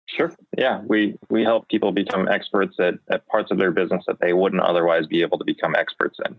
Sure. 0.07 0.33
Yeah, 0.57 0.81
we 0.85 1.15
we 1.29 1.43
help 1.43 1.69
people 1.69 1.91
become 1.91 2.27
experts 2.27 2.75
at, 2.79 2.95
at 3.09 3.25
parts 3.27 3.51
of 3.51 3.59
their 3.59 3.71
business 3.71 4.03
that 4.07 4.19
they 4.19 4.33
wouldn't 4.33 4.61
otherwise 4.61 5.05
be 5.05 5.21
able 5.21 5.37
to 5.37 5.45
become 5.45 5.75
experts 5.75 6.17
in. 6.25 6.35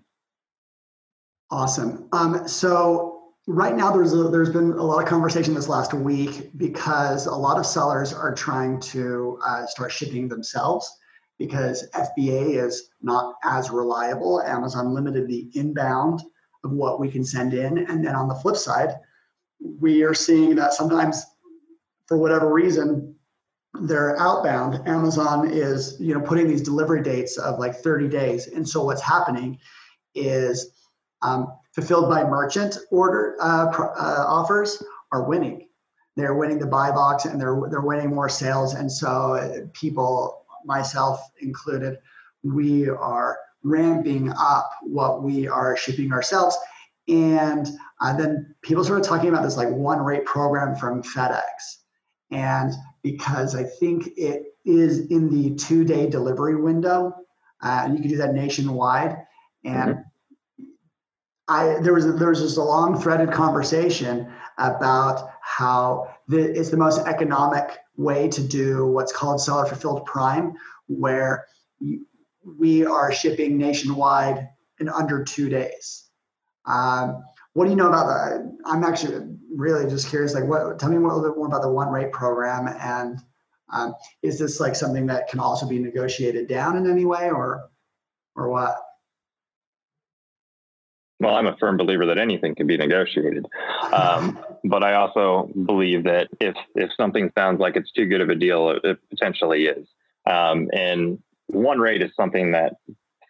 Awesome. 1.51 2.09
Um, 2.13 2.49
so 2.49 3.22
right 3.47 3.77
now 3.77 3.91
there's 3.91 4.13
a, 4.13 4.29
there's 4.29 4.51
been 4.51 4.73
a 4.73 4.83
lot 4.83 5.03
of 5.03 5.09
conversation 5.09 5.55
this 5.55 5.69
last 5.69 5.95
week 5.95 6.51
because 6.57 7.27
a 7.27 7.35
lot 7.35 7.59
of 7.59 7.67
sellers 7.67 8.13
are 8.13 8.35
trying 8.35 8.79
to 8.81 9.39
uh, 9.45 9.67
start 9.67 9.91
shipping 9.91 10.29
themselves 10.29 10.99
because 11.39 11.89
FBA 11.91 12.63
is 12.65 12.91
not 13.03 13.35
as 13.45 13.71
reliable. 13.71 14.41
Amazon 14.43 14.95
limited 14.95 15.27
the 15.27 15.51
inbound 15.55 16.23
of 16.63 16.71
what 16.71 17.01
we 17.01 17.11
can 17.11 17.25
send 17.25 17.55
in, 17.55 17.79
and 17.79 18.05
then 18.05 18.15
on 18.15 18.29
the 18.29 18.35
flip 18.35 18.57
side, 18.57 18.95
we 19.59 20.05
are 20.05 20.15
seeing 20.15 20.55
that 20.55 20.73
sometimes, 20.73 21.25
for 22.07 22.17
whatever 22.17 22.53
reason, 22.53 23.17
they're 23.81 24.17
outbound. 24.21 24.87
Amazon 24.87 25.51
is 25.51 25.97
you 25.99 26.15
know 26.15 26.21
putting 26.21 26.47
these 26.47 26.63
delivery 26.63 27.03
dates 27.03 27.37
of 27.39 27.59
like 27.59 27.75
30 27.75 28.09
days, 28.09 28.47
and 28.47 28.69
so 28.69 28.85
what's 28.85 29.03
happening 29.03 29.59
is 30.15 30.71
um, 31.23 31.49
fulfilled 31.73 32.09
by 32.09 32.25
merchant 32.25 32.79
order 32.91 33.37
uh, 33.41 33.67
uh, 33.75 34.25
offers 34.27 34.83
are 35.11 35.25
winning. 35.25 35.69
They're 36.17 36.35
winning 36.35 36.59
the 36.59 36.67
buy 36.67 36.91
box 36.91 37.25
and 37.25 37.41
they're 37.41 37.59
they're 37.71 37.81
winning 37.81 38.15
more 38.15 38.29
sales. 38.29 38.75
And 38.75 38.91
so 38.93 39.35
uh, 39.35 39.67
people, 39.73 40.45
myself 40.65 41.21
included, 41.41 41.99
we 42.43 42.89
are 42.89 43.39
ramping 43.63 44.31
up 44.31 44.71
what 44.83 45.23
we 45.23 45.49
are 45.49 45.77
shipping 45.77 46.13
ourselves. 46.13 46.57
And 47.09 47.69
uh, 48.01 48.17
then 48.17 48.55
people 48.63 48.85
started 48.85 49.05
talking 49.05 49.31
about 49.31 49.43
this 49.43 49.57
like 49.57 49.71
one 49.71 50.01
rate 50.01 50.27
program 50.27 50.77
from 50.77 51.03
FedEx. 51.03 51.41
And 52.31 52.73
because 53.03 53.55
I 53.55 53.65
think 53.65 54.11
it 54.17 54.45
is 54.65 55.07
in 55.11 55.31
the 55.31 55.55
two 55.57 55.85
day 55.85 56.09
delivery 56.09 56.57
window, 56.57 57.15
uh, 57.63 57.83
and 57.85 57.95
you 57.95 58.01
can 58.01 58.11
do 58.11 58.17
that 58.19 58.35
nationwide. 58.35 59.17
And 59.65 59.95
mm-hmm 59.95 60.03
I 61.53 61.79
there 61.81 61.93
was 61.93 62.07
there 62.17 62.31
was 62.31 62.41
just 62.41 62.57
a 62.57 62.63
long 62.63 62.99
threaded 62.99 63.31
conversation 63.31 64.33
about 64.57 65.31
how 65.43 66.15
the, 66.27 66.39
it's 66.39 66.71
the 66.71 66.79
most 66.79 67.07
economic 67.07 67.79
way 67.97 68.29
to 68.29 68.43
do 68.43 68.87
what's 68.87 69.13
called 69.13 69.41
seller 69.41 69.67
fulfilled 69.67 70.07
prime, 70.07 70.55
where 70.87 71.47
you, 71.79 72.07
we 72.59 72.87
are 72.87 73.13
shipping 73.13 73.59
nationwide 73.59 74.49
in 74.81 74.89
under 74.89 75.23
two 75.25 75.51
days. 75.51 76.09
Um, 76.65 77.23
what 77.53 77.65
do 77.65 77.71
you 77.71 77.77
know 77.77 77.89
about 77.89 78.07
that? 78.07 78.59
I'm 78.65 78.83
actually 78.83 79.37
really 79.55 79.89
just 79.91 80.09
curious. 80.09 80.35
Like, 80.35 80.45
what? 80.45 80.79
Tell 80.79 80.89
me 80.89 80.97
a 80.97 81.01
little 81.01 81.23
bit 81.23 81.37
more 81.37 81.49
about 81.49 81.61
the 81.61 81.71
one 81.71 81.91
rate 81.91 82.13
program, 82.13 82.67
and 82.81 83.19
um, 83.71 83.95
is 84.23 84.39
this 84.39 84.59
like 84.59 84.75
something 84.75 85.07
that 85.07 85.29
can 85.29 85.39
also 85.39 85.69
be 85.69 85.79
negotiated 85.79 86.49
down 86.49 86.79
in 86.79 86.91
any 86.91 87.05
way, 87.05 87.31
or 87.31 87.69
or 88.37 88.49
what? 88.49 88.82
Well, 91.23 91.37
I'm 91.37 91.47
a 91.47 91.57
firm 91.57 91.77
believer 91.77 92.07
that 92.07 92.19
anything 92.19 92.55
can 92.55 92.67
be 92.67 92.77
negotiated. 92.77 93.47
Um, 93.93 94.39
but 94.65 94.83
I 94.83 94.95
also 94.95 95.49
believe 95.67 96.05
that 96.05 96.29
if 96.41 96.57
if 96.75 96.91
something 96.97 97.31
sounds 97.39 97.61
like 97.61 97.77
it's 97.77 97.93
too 97.93 98.07
good 98.07 98.21
of 98.21 98.29
a 98.29 98.35
deal, 98.35 98.71
it, 98.71 98.85
it 98.85 98.99
potentially 99.09 99.67
is. 99.67 99.87
Um, 100.27 100.69
and 100.73 101.19
one 101.47 101.79
rate 101.79 102.03
is 102.03 102.11
something 102.17 102.53
that 102.53 102.75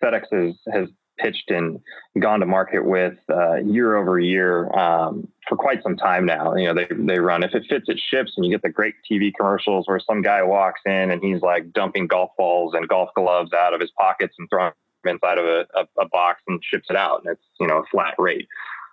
FedEx 0.02 0.22
has, 0.32 0.54
has 0.72 0.88
pitched 1.18 1.50
and 1.50 1.80
gone 2.18 2.40
to 2.40 2.46
market 2.46 2.84
with 2.84 3.14
uh, 3.30 3.56
year 3.56 3.96
over 3.96 4.18
year 4.18 4.74
um, 4.76 5.28
for 5.46 5.56
quite 5.56 5.82
some 5.82 5.96
time 5.96 6.24
now. 6.24 6.54
You 6.54 6.72
know, 6.72 6.74
they 6.74 6.86
they 6.94 7.18
run 7.18 7.42
if 7.42 7.54
it 7.54 7.64
fits, 7.68 7.88
it 7.88 8.00
ships, 8.10 8.32
and 8.36 8.46
you 8.46 8.50
get 8.50 8.62
the 8.62 8.70
great 8.70 8.94
TV 9.10 9.32
commercials 9.38 9.86
where 9.86 10.00
some 10.00 10.22
guy 10.22 10.42
walks 10.42 10.80
in 10.86 11.10
and 11.10 11.22
he's 11.22 11.42
like 11.42 11.72
dumping 11.72 12.06
golf 12.06 12.30
balls 12.38 12.72
and 12.74 12.88
golf 12.88 13.10
gloves 13.14 13.52
out 13.52 13.74
of 13.74 13.80
his 13.80 13.90
pockets 13.98 14.34
and 14.38 14.48
throwing 14.48 14.72
inside 15.06 15.38
of 15.38 15.44
a, 15.44 15.66
a, 15.74 16.02
a, 16.02 16.08
box 16.08 16.42
and 16.46 16.62
ships 16.62 16.86
it 16.90 16.96
out, 16.96 17.22
and 17.24 17.32
it's 17.32 17.44
you 17.60 17.66
know 17.66 17.78
a 17.78 17.86
flat 17.90 18.14
rate. 18.18 18.48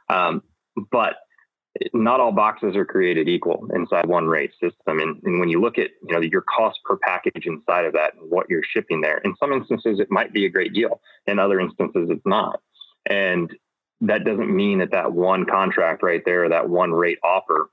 Um, 0.10 0.44
but 0.92 1.16
not 1.94 2.20
all 2.20 2.32
boxes 2.32 2.76
are 2.76 2.86
created 2.86 3.30
equal 3.30 3.68
inside 3.74 4.08
one 4.08 4.26
rate 4.26 4.52
system, 4.62 5.00
and, 5.00 5.22
and 5.24 5.40
when 5.40 5.50
you 5.50 5.62
look 5.62 5.78
at 5.78 5.92
you 6.08 6.14
know 6.14 6.22
your 6.22 6.42
cost 6.42 6.80
per 6.86 6.98
package 6.98 7.46
inside 7.46 7.86
of 7.86 7.94
that 7.94 8.14
and 8.16 8.30
what 8.30 8.50
you're 8.50 8.64
shipping 8.64 9.02
there, 9.02 9.20
in 9.20 9.36
some 9.40 9.54
instances 9.54 10.00
it 10.00 10.12
might 10.12 10.34
be 10.34 10.46
a 10.46 10.50
great 10.50 10.74
deal, 10.74 11.02
in 11.28 11.40
other 11.40 11.60
instances 11.60 12.10
it's 12.10 12.26
not, 12.26 12.62
and 13.06 13.56
that 14.02 14.24
doesn't 14.24 14.56
mean 14.56 14.80
that 14.80 14.92
that 14.92 15.12
one 15.12 15.46
contract 15.46 16.04
right 16.04 16.24
there, 16.26 16.48
that 16.50 16.70
one 16.70 16.92
rate 16.92 17.20
offer 17.24 17.70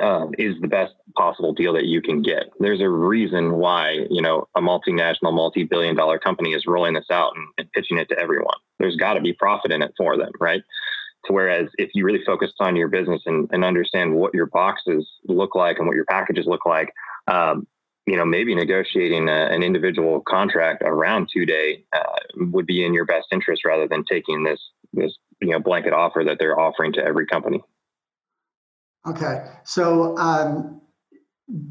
um, 0.00 0.32
is 0.38 0.54
the 0.60 0.68
best 0.68 0.94
possible 1.16 1.52
deal 1.52 1.72
that 1.74 1.86
you 1.86 2.00
can 2.00 2.22
get. 2.22 2.50
There's 2.60 2.80
a 2.80 2.88
reason 2.88 3.54
why 3.54 4.06
you 4.10 4.22
know 4.22 4.48
a 4.54 4.60
multinational, 4.60 5.32
multi-billion 5.32 5.96
dollar 5.96 6.18
company 6.18 6.52
is 6.52 6.66
rolling 6.66 6.94
this 6.94 7.10
out 7.10 7.32
and, 7.36 7.46
and 7.58 7.72
pitching 7.72 7.98
it 7.98 8.08
to 8.10 8.18
everyone. 8.18 8.56
There's 8.78 8.96
got 8.96 9.14
to 9.14 9.20
be 9.20 9.32
profit 9.32 9.72
in 9.72 9.82
it 9.82 9.92
for 9.96 10.16
them, 10.16 10.30
right? 10.40 10.62
Whereas 11.28 11.68
if 11.78 11.90
you 11.94 12.04
really 12.04 12.24
focus 12.24 12.52
on 12.60 12.76
your 12.76 12.88
business 12.88 13.22
and, 13.26 13.48
and 13.52 13.64
understand 13.64 14.14
what 14.14 14.34
your 14.34 14.46
boxes 14.46 15.06
look 15.26 15.54
like 15.54 15.78
and 15.78 15.86
what 15.86 15.96
your 15.96 16.06
packages 16.06 16.46
look 16.46 16.64
like, 16.64 16.92
um, 17.26 17.66
you 18.08 18.16
know 18.16 18.24
maybe 18.24 18.54
negotiating 18.54 19.28
a, 19.28 19.46
an 19.50 19.62
individual 19.62 20.20
contract 20.20 20.82
around 20.82 21.28
two 21.32 21.44
day 21.44 21.84
uh, 21.92 22.02
would 22.36 22.66
be 22.66 22.84
in 22.84 22.94
your 22.94 23.04
best 23.04 23.26
interest 23.30 23.64
rather 23.64 23.86
than 23.86 24.04
taking 24.04 24.44
this 24.44 24.60
this 24.94 25.12
you 25.42 25.50
know 25.50 25.58
blanket 25.58 25.92
offer 25.92 26.24
that 26.24 26.38
they're 26.38 26.58
offering 26.58 26.92
to 26.94 27.04
every 27.04 27.26
company. 27.26 27.62
Okay, 29.06 29.46
so 29.64 30.16
um, 30.18 30.80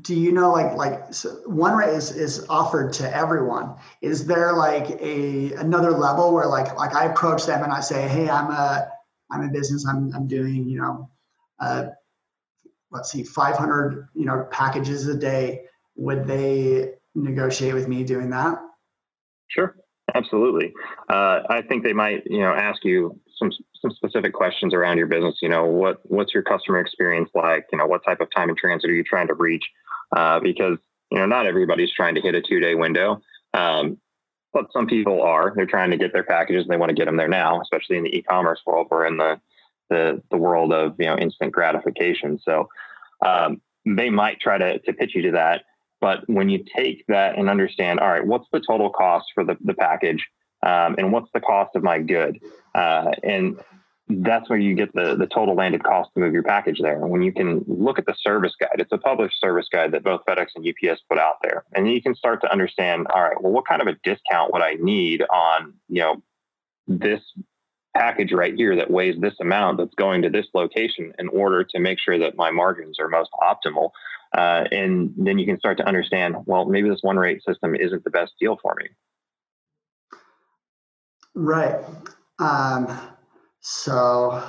do 0.02 0.16
you 0.16 0.32
know 0.32 0.52
like 0.52 0.74
like 0.76 1.14
so 1.14 1.30
one 1.46 1.76
rate 1.76 1.94
is 1.94 2.12
is 2.12 2.46
offered 2.50 2.94
to 2.94 3.16
everyone? 3.16 3.76
Is 4.02 4.26
there 4.26 4.54
like 4.54 4.90
a 5.02 5.54
another 5.54 5.92
level 5.92 6.34
where 6.34 6.48
like 6.48 6.76
like 6.78 6.96
I 6.96 7.06
approach 7.06 7.46
them 7.46 7.64
and 7.64 7.72
I 7.72 7.82
say, 7.82 8.08
hey, 8.08 8.30
I'm 8.30 8.50
a 8.50 8.90
I'm 9.30 9.44
a 9.44 9.50
business. 9.50 9.86
I'm 9.86 10.12
I'm 10.16 10.28
doing 10.28 10.68
you 10.68 10.82
know, 10.82 11.10
uh, 11.60 11.88
let's 12.92 13.12
see, 13.12 13.24
500 13.24 14.08
you 14.16 14.26
know 14.26 14.48
packages 14.52 15.08
a 15.08 15.16
day. 15.16 15.66
Would 15.96 16.26
they 16.26 16.94
negotiate 17.14 17.74
with 17.74 17.88
me 17.88 18.04
doing 18.04 18.32
that? 18.32 18.58
Sure, 19.48 19.76
absolutely. 20.16 20.74
Uh, 21.08 21.42
I 21.50 21.62
think 21.62 21.84
they 21.84 21.94
might 21.94 22.24
you 22.26 22.40
know 22.40 22.52
ask 22.52 22.84
you 22.84 23.20
some 23.38 23.52
some 23.82 23.92
specific 23.92 24.34
questions 24.34 24.74
around 24.74 24.98
your 24.98 25.08
business. 25.08 25.36
You 25.42 25.50
know, 25.50 25.66
what 25.66 26.00
what's 26.04 26.34
your 26.34 26.44
customer 26.44 26.80
experience 26.80 27.30
like? 27.34 27.66
You 27.72 27.78
know, 27.78 27.86
what 27.86 28.04
type 28.06 28.22
of 28.22 28.30
time 28.36 28.50
in 28.50 28.56
transit 28.56 28.90
are 28.90 28.94
you 28.94 29.04
trying 29.04 29.28
to 29.28 29.34
reach? 29.34 29.64
Uh, 30.16 30.40
because 30.40 30.78
you 31.12 31.18
know, 31.18 31.26
not 31.26 31.46
everybody's 31.46 31.92
trying 31.92 32.16
to 32.16 32.22
hit 32.22 32.36
a 32.36 32.42
two 32.42 32.60
day 32.60 32.76
window. 32.76 33.22
Um, 33.54 33.98
but 34.54 34.72
some 34.74 34.88
people 34.88 35.22
are. 35.22 35.54
They're 35.56 35.66
trying 35.66 35.92
to 35.92 35.98
get 35.98 36.14
their 36.14 36.24
packages 36.24 36.64
and 36.64 36.72
they 36.72 36.78
want 36.78 36.90
to 36.90 36.96
get 36.96 37.06
them 37.06 37.18
there 37.18 37.28
now, 37.28 37.62
especially 37.62 37.98
in 37.98 38.04
the 38.04 38.16
e-commerce 38.16 38.60
world. 38.66 38.88
We're 38.90 39.06
in 39.06 39.18
the 39.18 39.40
the, 39.90 40.22
the 40.32 40.38
world 40.38 40.74
of 40.74 40.96
you 41.00 41.06
know 41.06 41.18
instant 41.18 41.54
gratification. 41.54 42.40
So 42.44 42.70
um, 43.26 43.62
they 43.86 44.10
might 44.10 44.40
try 44.40 44.58
to, 44.58 44.80
to 44.80 44.94
pitch 44.94 45.16
you 45.16 45.22
to 45.24 45.32
that. 45.32 45.64
But 46.00 46.28
when 46.30 46.50
you 46.50 46.64
take 46.76 47.06
that 47.08 47.38
and 47.38 47.50
understand, 47.50 48.00
all 48.00 48.10
right, 48.10 48.26
what's 48.26 48.48
the 48.52 48.60
total 48.60 48.92
cost 48.92 49.26
for 49.34 49.44
the, 49.44 49.58
the 49.64 49.74
package? 49.74 50.24
um, 50.64 50.96
and 50.98 51.12
what's 51.12 51.30
the 51.34 51.40
cost 51.40 51.76
of 51.76 51.84
my 51.84 52.00
good? 52.00 52.40
Uh, 52.78 53.12
and 53.24 53.60
that's 54.08 54.50
where 54.50 54.60
you 54.60 54.76
get 54.76 54.94
the, 54.94 55.16
the 55.16 55.26
total 55.26 55.56
landed 55.56 55.84
cost 55.84 56.12
to 56.14 56.20
move 56.20 56.32
your 56.32 56.44
package 56.44 56.80
there. 56.80 57.02
And 57.02 57.10
When 57.10 57.24
you 57.24 57.34
can 57.34 57.66
look 57.68 58.00
at 58.00 58.06
the 58.06 58.16
service 58.22 58.54
guide, 58.58 58.76
it's 58.76 58.92
a 58.92 58.98
published 58.98 59.40
service 59.42 59.68
guide 59.70 59.92
that 59.92 60.04
both 60.04 60.22
FedEx 60.26 60.48
and 60.56 60.66
UPS 60.66 61.02
put 61.10 61.18
out 61.18 61.38
there. 61.42 61.66
And 61.74 61.92
you 61.92 62.02
can 62.02 62.16
start 62.16 62.40
to 62.42 62.52
understand, 62.52 63.08
all 63.08 63.22
right, 63.22 63.42
well, 63.42 63.52
what 63.52 63.68
kind 63.68 63.82
of 63.82 63.88
a 63.88 63.98
discount 64.04 64.54
would 64.54 64.62
I 64.62 64.76
need 64.76 65.24
on, 65.24 65.74
you 65.90 66.02
know, 66.02 66.22
this 66.88 67.22
package 67.98 68.32
right 68.32 68.54
here 68.56 68.76
that 68.76 68.92
weighs 68.92 69.20
this 69.20 69.34
amount 69.42 69.80
that's 69.80 69.96
going 69.96 70.22
to 70.22 70.30
this 70.30 70.46
location 70.54 71.12
in 71.18 71.28
order 71.30 71.64
to 71.64 71.80
make 71.80 72.00
sure 72.00 72.20
that 72.20 72.38
my 72.38 72.52
margins 72.52 73.00
are 73.00 73.10
most 73.10 73.32
optimal. 73.42 73.90
Uh, 74.38 74.66
and 74.72 75.14
then 75.18 75.40
you 75.40 75.46
can 75.46 75.58
start 75.58 75.78
to 75.78 75.88
understand, 75.88 76.36
well, 76.46 76.66
maybe 76.66 76.90
this 76.90 77.02
one 77.02 77.18
rate 77.18 77.42
system 77.44 77.76
isn't 77.76 78.04
the 78.04 78.10
best 78.10 78.34
deal 78.40 78.58
for 78.62 78.76
me. 78.80 78.88
Right. 81.34 81.84
Um, 82.40 83.00
so 83.60 84.44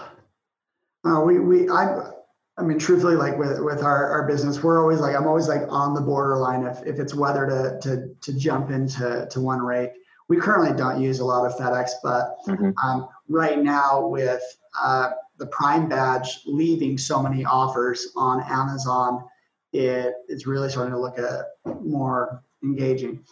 uh, 1.05 1.21
we 1.21 1.39
we 1.39 1.69
I 1.69 2.13
I 2.59 2.63
mean, 2.63 2.79
truthfully, 2.79 3.15
like 3.15 3.39
with, 3.39 3.61
with 3.61 3.85
our, 3.85 4.11
our 4.11 4.27
business, 4.27 4.65
we're 4.65 4.81
always 4.81 4.99
like, 4.99 5.15
I'm 5.15 5.29
always 5.29 5.47
like 5.47 5.63
on 5.69 5.95
the 5.95 6.01
borderline 6.01 6.67
if, 6.67 6.85
if 6.85 6.99
it's 6.99 7.15
whether 7.15 7.47
to, 7.47 7.79
to, 7.83 8.15
to 8.21 8.37
jump 8.37 8.71
into 8.71 9.29
to 9.31 9.41
one 9.41 9.61
rate. 9.61 9.93
We 10.29 10.39
currently 10.39 10.77
don't 10.77 11.01
use 11.01 11.21
a 11.21 11.25
lot 11.25 11.47
of 11.47 11.57
FedEx, 11.57 11.91
but 12.03 12.37
mm-hmm. 12.49 12.71
um, 12.85 13.09
right 13.29 13.61
now 13.63 14.09
with 14.09 14.43
uh, 14.79 15.11
the 15.39 15.47
Prime 15.47 15.89
badge 15.89 16.41
leaving 16.47 16.99
so 16.99 17.23
many 17.23 17.45
offers 17.45 18.09
on 18.17 18.43
Amazon, 18.43 19.25
it 19.73 20.15
is 20.29 20.47
really 20.49 20.69
starting 20.69 20.93
to 20.93 20.99
look 21.01 21.17
at 21.17 21.47
more 21.81 22.43
engaging. 22.65 23.23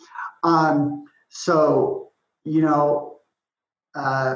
Um, 0.44 1.04
so, 1.30 2.12
you 2.44 2.62
know, 2.62 3.15
uh, 3.96 4.34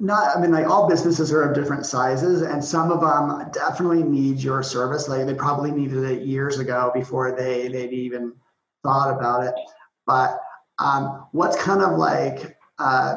not 0.00 0.36
i 0.36 0.40
mean 0.40 0.50
like 0.50 0.66
all 0.66 0.88
businesses 0.88 1.32
are 1.32 1.42
of 1.42 1.54
different 1.54 1.86
sizes 1.86 2.42
and 2.42 2.62
some 2.62 2.90
of 2.90 3.00
them 3.00 3.50
definitely 3.52 4.02
need 4.02 4.38
your 4.38 4.62
service. 4.62 5.08
Like 5.08 5.24
they 5.26 5.34
probably 5.34 5.70
needed 5.70 6.04
it 6.04 6.22
years 6.22 6.58
ago 6.58 6.90
before 6.92 7.32
they 7.36 7.68
they'd 7.68 7.92
even 7.92 8.32
thought 8.82 9.16
about 9.16 9.44
it. 9.44 9.54
But 10.06 10.38
um, 10.78 11.26
what's 11.32 11.56
kind 11.56 11.82
of 11.82 11.98
like 11.98 12.56
uh, 12.78 13.16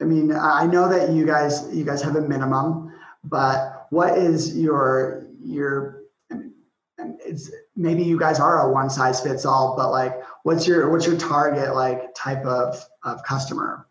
i 0.00 0.04
mean 0.04 0.32
i 0.32 0.66
know 0.66 0.88
that 0.88 1.10
you 1.10 1.26
guys 1.26 1.68
you 1.72 1.84
guys 1.84 2.02
have 2.02 2.16
a 2.16 2.20
minimum 2.20 2.92
but 3.24 3.86
what 3.90 4.18
is 4.18 4.58
your 4.58 5.26
your 5.40 6.02
I 6.30 6.34
mean, 6.34 6.54
it's 6.98 7.50
maybe 7.76 8.02
you 8.02 8.18
guys 8.18 8.38
are 8.38 8.68
a 8.68 8.72
one 8.72 8.90
size 8.90 9.20
fits 9.20 9.44
all 9.44 9.74
but 9.76 9.90
like 9.90 10.22
what's 10.44 10.66
your 10.66 10.90
what's 10.90 11.06
your 11.06 11.16
target 11.16 11.74
like 11.74 12.14
type 12.14 12.44
of 12.44 12.84
of 13.02 13.22
customer 13.24 13.86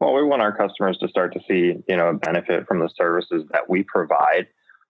well, 0.00 0.14
we 0.14 0.22
want 0.22 0.42
our 0.42 0.56
customers 0.56 0.96
to 0.98 1.08
start 1.08 1.32
to 1.34 1.40
see, 1.48 1.82
you 1.88 1.96
know, 1.96 2.12
benefit 2.12 2.66
from 2.68 2.78
the 2.78 2.88
services 2.96 3.44
that 3.50 3.68
we 3.68 3.82
provide. 3.82 4.46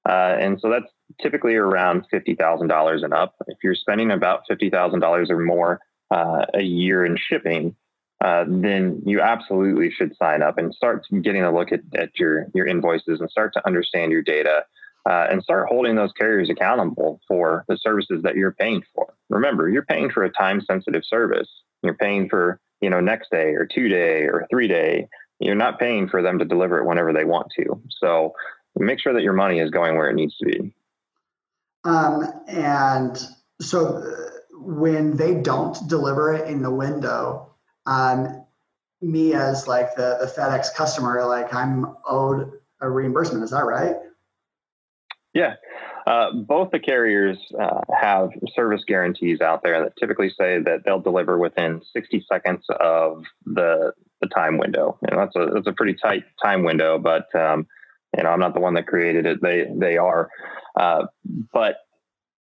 Uh, 0.07 0.37
and 0.39 0.61
so 0.61 0.71
that's 0.71 0.91
typically 1.21 1.55
around 1.55 2.05
$50,000 2.13 3.05
and 3.05 3.15
up. 3.15 3.35
If 3.47 3.59
you're 3.63 3.75
spending 3.75 4.11
about 4.11 4.43
$50,000 4.51 5.31
or 5.31 5.39
more 5.39 5.81
uh, 6.11 6.45
a 6.55 6.63
year 6.63 7.05
in 7.05 7.17
shipping, 7.17 7.75
uh, 8.23 8.45
then 8.49 9.03
you 9.07 9.21
absolutely 9.21 9.91
should 9.91 10.17
sign 10.17 10.43
up 10.43 10.59
and 10.59 10.75
start 10.75 11.07
getting 11.23 11.43
a 11.43 11.55
look 11.55 11.73
at, 11.73 11.81
at 11.95 12.19
your, 12.19 12.47
your 12.55 12.67
invoices 12.67 13.21
and 13.21 13.31
start 13.31 13.55
to 13.55 13.67
understand 13.67 14.13
your 14.13 14.23
data 14.23 14.65
uh, 15.09 15.27
and 15.31 15.43
start 15.43 15.69
holding 15.69 15.97
those 15.97 16.13
carriers 16.13 16.51
accountable 16.51 17.21
for 17.27 17.65
the 17.67 17.79
services 17.79 18.23
that 18.23 18.37
you're 18.37 18.53
paying 18.53 18.83
for. 18.95 19.15
Remember, 19.31 19.69
you're 19.69 19.85
paying 19.85 20.11
for 20.11 20.23
a 20.23 20.31
time 20.31 20.61
sensitive 20.61 21.03
service. 21.05 21.49
You're 21.83 21.95
paying 21.95 22.29
for 22.29 22.61
you 22.81 22.91
know 22.91 23.01
next 23.01 23.31
day 23.31 23.55
or 23.55 23.67
two 23.67 23.89
day 23.89 24.25
or 24.25 24.47
three 24.51 24.69
day. 24.69 25.09
You're 25.41 25.55
not 25.55 25.79
paying 25.79 26.09
for 26.09 26.21
them 26.21 26.39
to 26.41 26.45
deliver 26.45 26.79
it 26.79 26.85
whenever 26.85 27.13
they 27.13 27.25
want 27.25 27.49
to. 27.57 27.81
So 27.89 28.35
make 28.77 29.01
sure 29.01 29.15
that 29.15 29.23
your 29.23 29.33
money 29.33 29.61
is 29.61 29.71
going 29.71 29.97
where 29.97 30.11
it 30.11 30.15
needs 30.15 30.37
to 30.39 30.45
be. 30.45 30.75
Um, 31.85 32.25
and 32.49 33.19
so 33.61 33.99
uh, 33.99 34.31
when 34.53 35.17
they 35.17 35.35
don't 35.35 35.89
deliver 35.89 36.35
it 36.35 36.49
in 36.49 36.61
the 36.61 36.71
window 36.71 37.55
um, 37.87 38.45
me 39.01 39.33
as 39.33 39.69
like 39.69 39.95
the, 39.95 40.19
the 40.21 40.27
fedex 40.27 40.75
customer 40.75 41.25
like 41.25 41.55
i'm 41.55 41.97
owed 42.05 42.51
a 42.81 42.91
reimbursement. 42.91 43.45
Is 43.45 43.51
that 43.51 43.65
right 43.65 43.95
yeah 45.35 45.55
uh, 46.07 46.33
both 46.33 46.71
the 46.71 46.79
carriers 46.79 47.37
uh, 47.61 47.81
have 48.01 48.31
service 48.55 48.83
guarantees 48.87 49.43
out 49.43 49.63
there 49.63 49.85
that 49.85 49.93
typically 50.01 50.31
say 50.31 50.59
that 50.59 50.81
they'll 50.87 51.01
deliver 51.01 51.37
within 51.37 51.83
60 51.93 52.25
seconds 52.31 52.65
of 52.81 53.25
the 53.45 53.93
the 54.21 54.29
time 54.29 54.59
window. 54.59 54.99
You 55.03 55.15
know, 55.15 55.25
that's 55.25 55.37
a 55.37 55.53
that's 55.53 55.67
a 55.67 55.73
pretty 55.73 55.95
tight 55.95 56.25
time 56.43 56.65
window, 56.65 56.99
but 56.99 57.27
um, 57.35 57.67
you 58.17 58.23
know, 58.23 58.31
I'm 58.31 58.41
not 58.41 58.55
the 58.55 58.61
one 58.61 58.75
that 58.75 58.87
created 58.87 59.27
it. 59.27 59.43
They 59.43 59.67
they 59.75 59.97
are, 59.97 60.31
uh, 60.79 61.07
but 61.53 61.77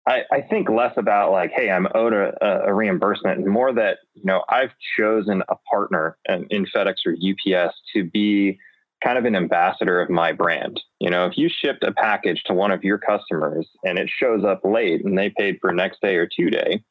I, 0.08 0.24
I, 0.32 0.42
think 0.42 0.70
less 0.70 0.94
about 0.96 1.32
like, 1.32 1.52
hey, 1.54 1.70
I'm 1.70 1.88
owed 1.94 2.14
a, 2.14 2.34
a, 2.42 2.74
reimbursement, 2.74 3.40
and 3.40 3.48
more 3.48 3.74
that 3.74 3.98
you 4.14 4.24
know 4.26 4.44
I've 4.48 4.72
chosen 4.98 5.44
a 5.50 5.56
partner 5.70 6.18
in, 6.30 6.48
in 6.50 6.66
FedEx 6.66 6.96
or 7.06 7.14
UPS 7.14 7.76
to 7.94 8.06
be 8.06 8.58
kind 9.04 9.18
of 9.18 9.26
an 9.26 9.36
ambassador 9.36 10.02
of 10.02 10.10
my 10.10 10.32
brand. 10.32 10.82
You 11.00 11.10
know, 11.10 11.26
if 11.26 11.38
you 11.38 11.50
shipped 11.50 11.84
a 11.84 11.92
package 11.92 12.42
to 12.46 12.54
one 12.54 12.72
of 12.72 12.84
your 12.84 12.98
customers 12.98 13.68
and 13.84 13.98
it 13.98 14.10
shows 14.10 14.44
up 14.44 14.62
late 14.64 15.06
and 15.06 15.18
they 15.18 15.30
paid 15.30 15.60
for 15.62 15.72
next 15.72 16.02
day 16.02 16.16
or 16.16 16.28
two 16.28 16.50
day, 16.50 16.84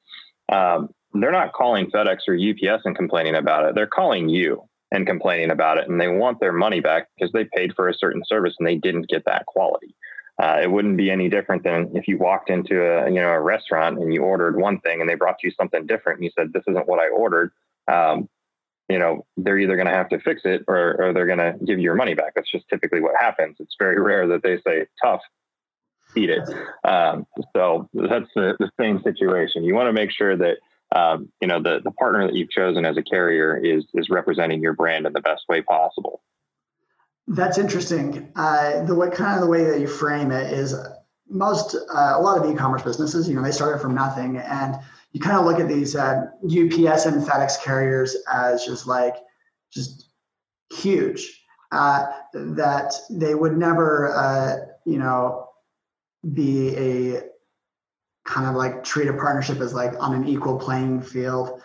um, 0.53 0.91
they're 1.15 1.33
not 1.33 1.53
calling 1.53 1.91
FedEx 1.91 2.19
or 2.29 2.37
UPS 2.37 2.83
and 2.85 2.97
complaining 2.97 3.35
about 3.35 3.65
it. 3.65 3.75
They're 3.75 3.87
calling 3.87 4.29
you 4.29 4.63
and 4.93 5.07
complaining 5.07 5.51
about 5.51 5.79
it, 5.79 5.89
and 5.89 6.01
they 6.01 6.09
want 6.09 6.39
their 6.39 6.53
money 6.53 6.81
back 6.81 7.09
because 7.17 7.33
they 7.33 7.45
paid 7.45 7.75
for 7.75 7.89
a 7.89 7.95
certain 7.95 8.23
service 8.27 8.55
and 8.59 8.67
they 8.67 8.77
didn't 8.77 9.09
get 9.09 9.25
that 9.25 9.47
quality. 9.47 9.95
Uh, 10.41 10.59
it 10.63 10.71
wouldn't 10.71 10.99
be 10.99 11.11
any 11.11 11.29
different 11.29 11.65
than 11.65 11.91
if 11.95 12.07
you 12.07 12.19
walked 12.19 12.51
into 12.51 12.85
a 12.85 13.09
you 13.09 13.17
know 13.17 13.31
a 13.31 13.41
restaurant 13.41 13.99
and 13.99 14.13
you 14.13 14.23
ordered 14.23 14.57
one 14.57 14.79
thing 14.81 15.01
and 15.01 15.09
they 15.09 15.15
brought 15.15 15.43
you 15.43 15.51
something 15.51 15.87
different 15.87 16.19
and 16.19 16.25
you 16.25 16.31
said 16.39 16.53
this 16.53 16.63
isn't 16.69 16.87
what 16.87 17.01
I 17.01 17.09
ordered. 17.09 17.53
Um, 17.89 18.29
you 18.89 18.99
know, 18.99 19.27
they're 19.37 19.59
either 19.59 19.77
going 19.77 19.89
to 19.89 19.93
have 19.93 20.09
to 20.11 20.21
fix 20.21 20.43
it 20.45 20.63
or, 20.69 20.97
or 21.01 21.13
they're 21.13 21.27
going 21.27 21.39
to 21.39 21.55
give 21.65 21.79
you 21.79 21.85
your 21.85 21.95
money 21.95 22.15
back. 22.15 22.35
That's 22.35 22.51
just 22.51 22.69
typically 22.69 23.01
what 23.01 23.15
happens. 23.19 23.57
It's 23.59 23.77
very 23.79 24.01
rare 24.01 24.27
that 24.29 24.43
they 24.43 24.59
say 24.67 24.87
tough, 25.03 25.21
eat 26.17 26.31
it. 26.31 26.49
Um, 26.85 27.27
so 27.55 27.89
that's 27.95 28.31
the, 28.35 28.57
the 28.59 28.71
same 28.79 29.03
situation. 29.03 29.65
You 29.65 29.75
want 29.75 29.89
to 29.89 29.93
make 29.93 30.11
sure 30.11 30.37
that 30.37 30.59
um, 30.95 31.31
you 31.41 31.49
know 31.49 31.61
the 31.61 31.81
the 31.83 31.91
partner 31.91 32.29
that 32.29 32.37
you've 32.37 32.51
chosen 32.51 32.85
as 32.85 32.97
a 32.97 33.03
carrier 33.03 33.57
is 33.57 33.85
is 33.95 34.09
representing 34.09 34.63
your 34.63 34.73
brand 34.73 35.05
in 35.05 35.13
the 35.13 35.21
best 35.21 35.43
way 35.49 35.61
possible. 35.61 36.23
That's 37.27 37.59
interesting. 37.59 38.31
Uh, 38.37 38.85
the 38.85 38.95
way 38.95 39.11
kind 39.11 39.35
of 39.35 39.41
the 39.41 39.51
way 39.51 39.65
that 39.65 39.81
you 39.81 39.89
frame 39.89 40.31
it 40.31 40.53
is 40.53 40.77
most 41.29 41.75
uh, 41.75 42.13
a 42.15 42.21
lot 42.21 42.39
of 42.39 42.49
e-commerce 42.49 42.83
businesses, 42.83 43.29
you 43.29 43.35
know, 43.35 43.43
they 43.43 43.51
started 43.51 43.81
from 43.81 43.97
nothing 43.97 44.37
and 44.37 44.77
you 45.17 45.21
kind 45.21 45.39
of 45.39 45.47
look 45.47 45.59
at 45.59 45.67
these 45.67 45.97
uh, 45.97 46.27
UPS 46.45 47.07
and 47.07 47.27
FedEx 47.27 47.63
carriers 47.63 48.19
as 48.31 48.67
just 48.67 48.87
like 48.87 49.17
just 49.73 50.11
huge. 50.71 51.43
Uh, 51.73 52.05
that 52.35 52.93
they 53.09 53.35
would 53.35 53.57
never, 53.57 54.15
uh, 54.15 54.57
you 54.85 54.99
know, 54.99 55.49
be 56.35 56.77
a 56.77 57.23
kind 58.27 58.47
of 58.47 58.57
like 58.57 58.85
treat 58.85 59.09
a 59.09 59.15
partnership 59.15 59.59
as 59.61 59.73
like 59.73 59.95
on 59.99 60.13
an 60.13 60.29
equal 60.29 60.59
playing 60.59 61.01
field. 61.01 61.63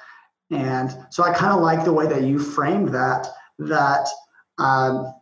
And 0.49 0.97
so 1.09 1.23
I 1.23 1.33
kind 1.33 1.51
of 1.51 1.59
like 1.59 1.83
the 1.83 1.91
way 1.91 2.07
that 2.07 2.23
you 2.23 2.39
framed 2.39 2.93
that. 2.93 3.27
That 3.59 4.07
um, 4.59 5.13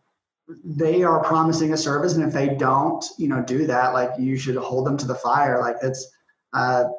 they 0.64 1.02
are 1.02 1.24
promising 1.24 1.74
a 1.74 1.78
service, 1.78 2.14
and 2.14 2.24
if 2.24 2.32
they 2.32 2.50
don't, 2.50 3.04
you 3.18 3.28
know, 3.28 3.42
do 3.42 3.66
that, 3.66 3.94
like 3.94 4.12
you 4.20 4.38
should 4.38 4.56
hold 4.56 4.86
them 4.86 4.98
to 4.98 5.08
the 5.08 5.16
fire. 5.16 5.60
Like 5.60 5.78
it's. 5.82 6.08
Uh, 6.54 6.90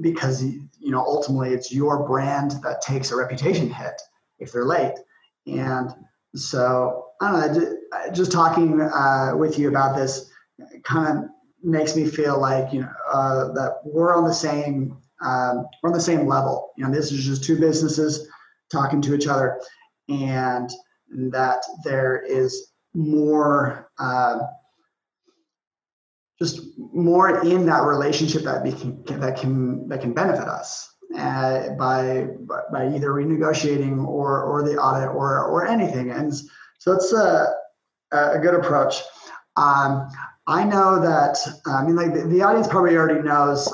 because 0.00 0.42
you 0.42 0.90
know 0.90 1.00
ultimately 1.00 1.50
it's 1.50 1.72
your 1.72 2.06
brand 2.06 2.52
that 2.62 2.82
takes 2.82 3.10
a 3.10 3.16
reputation 3.16 3.70
hit 3.70 4.00
if 4.38 4.52
they're 4.52 4.64
late. 4.64 4.94
And 5.46 5.94
so 6.34 7.06
i 7.20 7.30
don't 7.30 7.54
know 7.54 7.76
just 8.12 8.32
talking 8.32 8.80
uh, 8.80 9.32
with 9.36 9.56
you 9.56 9.68
about 9.68 9.96
this 9.96 10.30
kind 10.82 11.18
of 11.18 11.24
makes 11.62 11.94
me 11.94 12.06
feel 12.06 12.40
like 12.40 12.72
you 12.72 12.80
know 12.80 12.92
uh, 13.12 13.52
that 13.52 13.80
we're 13.84 14.14
on 14.14 14.24
the 14.24 14.34
same 14.34 14.96
um, 15.20 15.66
we're 15.82 15.90
on 15.90 15.94
the 15.94 16.00
same 16.00 16.26
level. 16.26 16.72
You 16.76 16.84
know 16.84 16.92
this 16.92 17.10
is 17.10 17.24
just 17.24 17.44
two 17.44 17.58
businesses 17.58 18.28
talking 18.70 19.00
to 19.02 19.14
each 19.14 19.26
other 19.26 19.60
and 20.08 20.70
that 21.08 21.62
there 21.84 22.22
is 22.22 22.72
more 22.94 23.90
uh, 23.98 24.38
just 26.38 26.62
more 26.76 27.44
in 27.44 27.66
that 27.66 27.84
relationship 27.84 28.42
that 28.42 28.62
can 28.64 29.20
that 29.20 29.38
can 29.38 29.88
that 29.88 30.00
can 30.00 30.12
benefit 30.12 30.48
us 30.48 30.92
uh, 31.16 31.70
by 31.70 32.26
by 32.72 32.88
either 32.88 33.10
renegotiating 33.10 34.06
or 34.06 34.42
or 34.42 34.62
the 34.62 34.76
audit 34.76 35.08
or 35.08 35.44
or 35.44 35.66
anything. 35.66 36.10
And 36.10 36.34
so 36.78 36.92
it's 36.92 37.12
a 37.12 37.54
a 38.12 38.38
good 38.38 38.54
approach. 38.54 39.02
Um, 39.56 40.08
i 40.46 40.64
know 40.64 41.00
that 41.00 41.38
i 41.66 41.82
mean 41.82 41.96
like 41.96 42.12
the, 42.12 42.26
the, 42.26 42.42
audience 42.42 42.68
probably 42.68 42.96
already 42.96 43.20
knows 43.20 43.68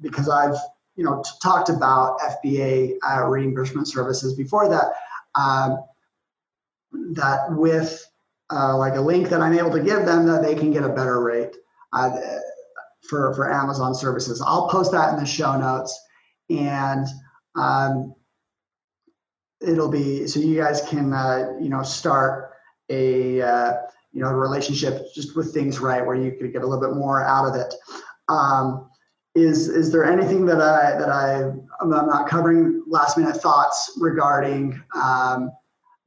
because 0.00 0.28
i've 0.28 0.56
you 0.96 1.04
know 1.04 1.22
t- 1.22 1.30
talked 1.42 1.68
about 1.68 2.18
fba 2.20 2.94
uh, 3.08 3.24
reimbursement 3.26 3.86
services 3.86 4.34
before 4.34 4.68
that 4.68 4.92
um, 5.34 5.82
that 7.12 7.40
with 7.50 8.04
uh, 8.50 8.76
like 8.76 8.94
a 8.94 9.00
link 9.00 9.28
that 9.28 9.40
i'm 9.40 9.56
able 9.56 9.70
to 9.70 9.82
give 9.82 10.04
them 10.06 10.26
that 10.26 10.42
they 10.42 10.54
can 10.54 10.72
get 10.72 10.84
a 10.84 10.88
better 10.88 11.20
rate 11.20 11.56
uh, 11.92 12.10
for 13.08 13.34
for 13.34 13.52
Amazon 13.52 13.94
services. 13.94 14.42
I'll 14.44 14.68
post 14.68 14.92
that 14.92 15.12
in 15.12 15.20
the 15.20 15.26
show 15.26 15.58
notes, 15.58 15.98
and 16.48 17.06
um, 17.56 18.14
it'll 19.60 19.90
be 19.90 20.26
so 20.26 20.40
you 20.40 20.60
guys 20.60 20.82
can 20.88 21.12
uh, 21.12 21.52
you 21.60 21.68
know 21.68 21.82
start 21.82 22.52
a 22.88 23.40
uh, 23.42 23.72
you 24.12 24.22
know 24.22 24.30
relationship 24.30 25.06
just 25.14 25.36
with 25.36 25.52
things 25.52 25.80
right 25.80 26.04
where 26.04 26.16
you 26.16 26.32
could 26.32 26.52
get 26.52 26.62
a 26.62 26.66
little 26.66 26.80
bit 26.80 26.96
more 26.96 27.24
out 27.24 27.46
of 27.46 27.54
it. 27.54 27.74
Um, 28.28 28.90
is 29.34 29.68
is 29.68 29.92
there 29.92 30.04
anything 30.04 30.44
that 30.46 30.60
I 30.60 30.98
that 30.98 31.08
I 31.08 31.52
I'm 31.80 31.90
not 31.90 32.28
covering 32.28 32.82
last 32.86 33.16
minute 33.16 33.36
thoughts 33.36 33.96
regarding 33.98 34.80
um, 34.94 35.50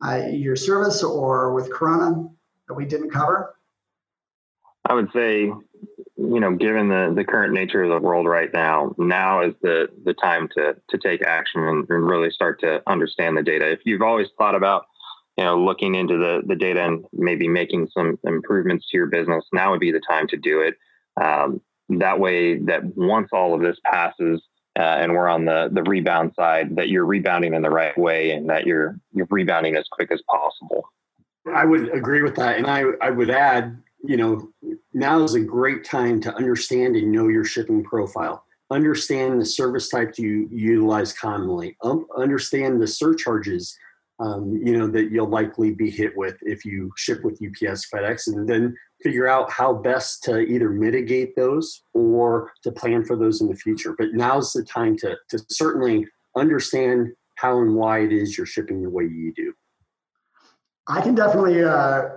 uh, 0.05 0.23
your 0.29 0.55
service 0.55 1.03
or 1.03 1.53
with 1.53 1.71
Corona 1.71 2.27
that 2.67 2.73
we 2.73 2.85
didn't 2.85 3.11
cover? 3.11 3.55
I 4.85 4.93
would 4.93 5.09
say, 5.13 5.49
you 6.15 6.39
know, 6.39 6.55
given 6.55 6.89
the, 6.89 7.13
the 7.15 7.23
current 7.23 7.53
nature 7.53 7.83
of 7.83 7.89
the 7.89 8.05
world 8.05 8.27
right 8.27 8.49
now, 8.53 8.93
now 8.97 9.41
is 9.41 9.53
the, 9.61 9.87
the 10.05 10.13
time 10.13 10.47
to, 10.55 10.75
to 10.89 10.97
take 10.97 11.21
action 11.21 11.61
and, 11.61 11.89
and 11.89 12.05
really 12.05 12.31
start 12.31 12.59
to 12.61 12.81
understand 12.87 13.35
the 13.35 13.43
data. 13.43 13.69
If 13.69 13.79
you've 13.85 14.01
always 14.01 14.27
thought 14.37 14.55
about, 14.55 14.85
you 15.37 15.43
know, 15.43 15.57
looking 15.57 15.95
into 15.95 16.17
the, 16.17 16.41
the 16.45 16.55
data 16.55 16.83
and 16.83 17.05
maybe 17.11 17.47
making 17.47 17.89
some 17.93 18.19
improvements 18.23 18.89
to 18.89 18.97
your 18.97 19.07
business, 19.07 19.43
now 19.51 19.71
would 19.71 19.79
be 19.79 19.91
the 19.91 20.01
time 20.07 20.27
to 20.27 20.37
do 20.37 20.61
it. 20.61 20.75
Um, 21.21 21.61
that 21.89 22.19
way 22.19 22.59
that 22.59 22.83
once 22.95 23.29
all 23.33 23.53
of 23.53 23.61
this 23.61 23.77
passes, 23.83 24.41
uh, 24.77 24.81
and 24.81 25.13
we're 25.13 25.27
on 25.27 25.45
the 25.45 25.69
the 25.71 25.83
rebound 25.83 26.31
side, 26.35 26.75
that 26.77 26.89
you're 26.89 27.05
rebounding 27.05 27.53
in 27.53 27.61
the 27.61 27.69
right 27.69 27.95
way 27.97 28.31
and 28.31 28.49
that 28.49 28.65
you're 28.65 28.97
you're 29.13 29.27
rebounding 29.29 29.75
as 29.75 29.85
quick 29.91 30.11
as 30.11 30.21
possible. 30.27 30.83
I 31.53 31.65
would 31.65 31.93
agree 31.93 32.23
with 32.23 32.35
that, 32.37 32.57
and 32.57 32.65
I 32.65 32.83
I 33.01 33.11
would 33.11 33.29
add, 33.29 33.77
you 34.03 34.17
know, 34.17 34.49
now 34.93 35.23
is 35.23 35.33
a 35.33 35.39
great 35.39 35.85
time 35.85 36.19
to 36.21 36.35
understand 36.35 36.95
and 36.95 37.11
know 37.11 37.29
your 37.29 37.45
shipping 37.45 37.83
profile. 37.83 38.45
Understand 38.69 39.39
the 39.39 39.45
service 39.45 39.89
types 39.89 40.19
you 40.19 40.47
utilize 40.51 41.13
commonly. 41.13 41.77
Um, 41.83 42.05
understand 42.17 42.81
the 42.81 42.87
surcharges, 42.87 43.77
um, 44.19 44.59
you 44.63 44.77
know, 44.77 44.87
that 44.87 45.11
you'll 45.11 45.29
likely 45.29 45.71
be 45.71 45.89
hit 45.89 46.15
with 46.17 46.37
if 46.41 46.65
you 46.65 46.91
ship 46.97 47.23
with 47.23 47.41
UPS, 47.41 47.89
FedEx, 47.89 48.27
and 48.27 48.47
then 48.47 48.75
figure 49.01 49.27
out 49.27 49.51
how 49.51 49.73
best 49.73 50.23
to 50.23 50.39
either 50.39 50.69
mitigate 50.69 51.35
those 51.35 51.83
or 51.93 52.51
to 52.63 52.71
plan 52.71 53.05
for 53.05 53.15
those 53.15 53.41
in 53.41 53.47
the 53.47 53.55
future. 53.55 53.95
But 53.97 54.13
now's 54.13 54.51
the 54.51 54.63
time 54.63 54.97
to, 54.97 55.15
to 55.29 55.39
certainly 55.49 56.07
understand 56.35 57.09
how 57.35 57.59
and 57.61 57.75
why 57.75 57.99
it 57.99 58.11
is 58.11 58.37
you're 58.37 58.45
shipping 58.45 58.81
the 58.81 58.89
way 58.89 59.03
you 59.03 59.33
do. 59.35 59.53
I 60.87 61.01
can 61.01 61.15
definitely 61.15 61.63
uh, 61.63 62.09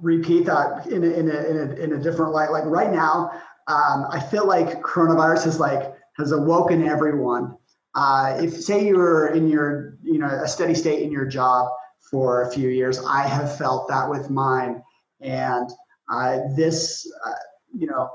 repeat 0.00 0.46
that 0.46 0.86
in 0.86 1.04
a, 1.04 1.06
in, 1.08 1.30
a, 1.30 1.44
in, 1.44 1.56
a, 1.56 1.74
in 1.74 1.92
a 1.94 1.98
different 1.98 2.32
light. 2.32 2.50
Like 2.50 2.64
right 2.64 2.90
now, 2.90 3.30
um, 3.66 4.06
I 4.10 4.20
feel 4.20 4.46
like 4.46 4.80
coronavirus 4.82 5.44
has 5.44 5.60
like 5.60 5.94
has 6.16 6.32
awoken 6.32 6.86
everyone. 6.86 7.56
Uh, 7.94 8.38
if 8.40 8.54
say 8.60 8.86
you're 8.86 9.28
in 9.28 9.48
your 9.48 9.98
you 10.02 10.18
know 10.18 10.26
a 10.28 10.48
steady 10.48 10.74
state 10.74 11.02
in 11.02 11.12
your 11.12 11.26
job 11.26 11.68
for 12.10 12.42
a 12.42 12.50
few 12.52 12.68
years, 12.68 12.98
I 13.04 13.26
have 13.26 13.56
felt 13.58 13.88
that 13.88 14.08
with 14.08 14.30
mine, 14.30 14.82
and 15.20 15.70
uh, 16.10 16.38
this, 16.56 17.10
uh, 17.26 17.32
you 17.74 17.86
know, 17.86 18.10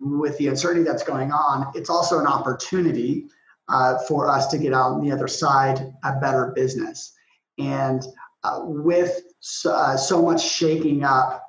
with 0.00 0.36
the 0.38 0.48
uncertainty 0.48 0.88
that's 0.88 1.02
going 1.02 1.32
on, 1.32 1.72
it's 1.74 1.90
also 1.90 2.18
an 2.18 2.26
opportunity 2.26 3.26
uh, 3.68 3.98
for 4.06 4.28
us 4.28 4.46
to 4.48 4.58
get 4.58 4.72
out 4.72 4.92
on 4.92 5.04
the 5.04 5.12
other 5.12 5.28
side 5.28 5.92
a 6.04 6.20
better 6.20 6.52
business. 6.54 7.12
And 7.58 8.02
uh, 8.44 8.60
with 8.62 9.20
so, 9.40 9.72
uh, 9.72 9.96
so, 9.96 10.22
much 10.22 10.46
shaking 10.46 11.04
up, 11.04 11.44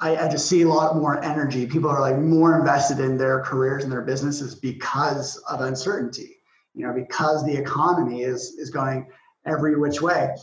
I, 0.00 0.16
I, 0.16 0.28
just 0.28 0.48
see 0.48 0.62
a 0.62 0.68
lot 0.68 0.96
more 0.96 1.22
energy. 1.24 1.66
People 1.66 1.90
are 1.90 2.00
like 2.00 2.18
more 2.18 2.56
invested 2.58 3.00
in 3.00 3.16
their 3.16 3.42
careers 3.42 3.82
and 3.82 3.92
their 3.92 4.02
businesses 4.02 4.54
because 4.54 5.36
of 5.48 5.60
uncertainty. 5.60 6.36
You 6.74 6.86
know, 6.86 6.92
because 6.92 7.44
the 7.44 7.56
economy 7.56 8.22
is 8.22 8.54
is 8.58 8.70
going 8.70 9.08
every 9.44 9.76
which 9.76 10.00
way, 10.00 10.34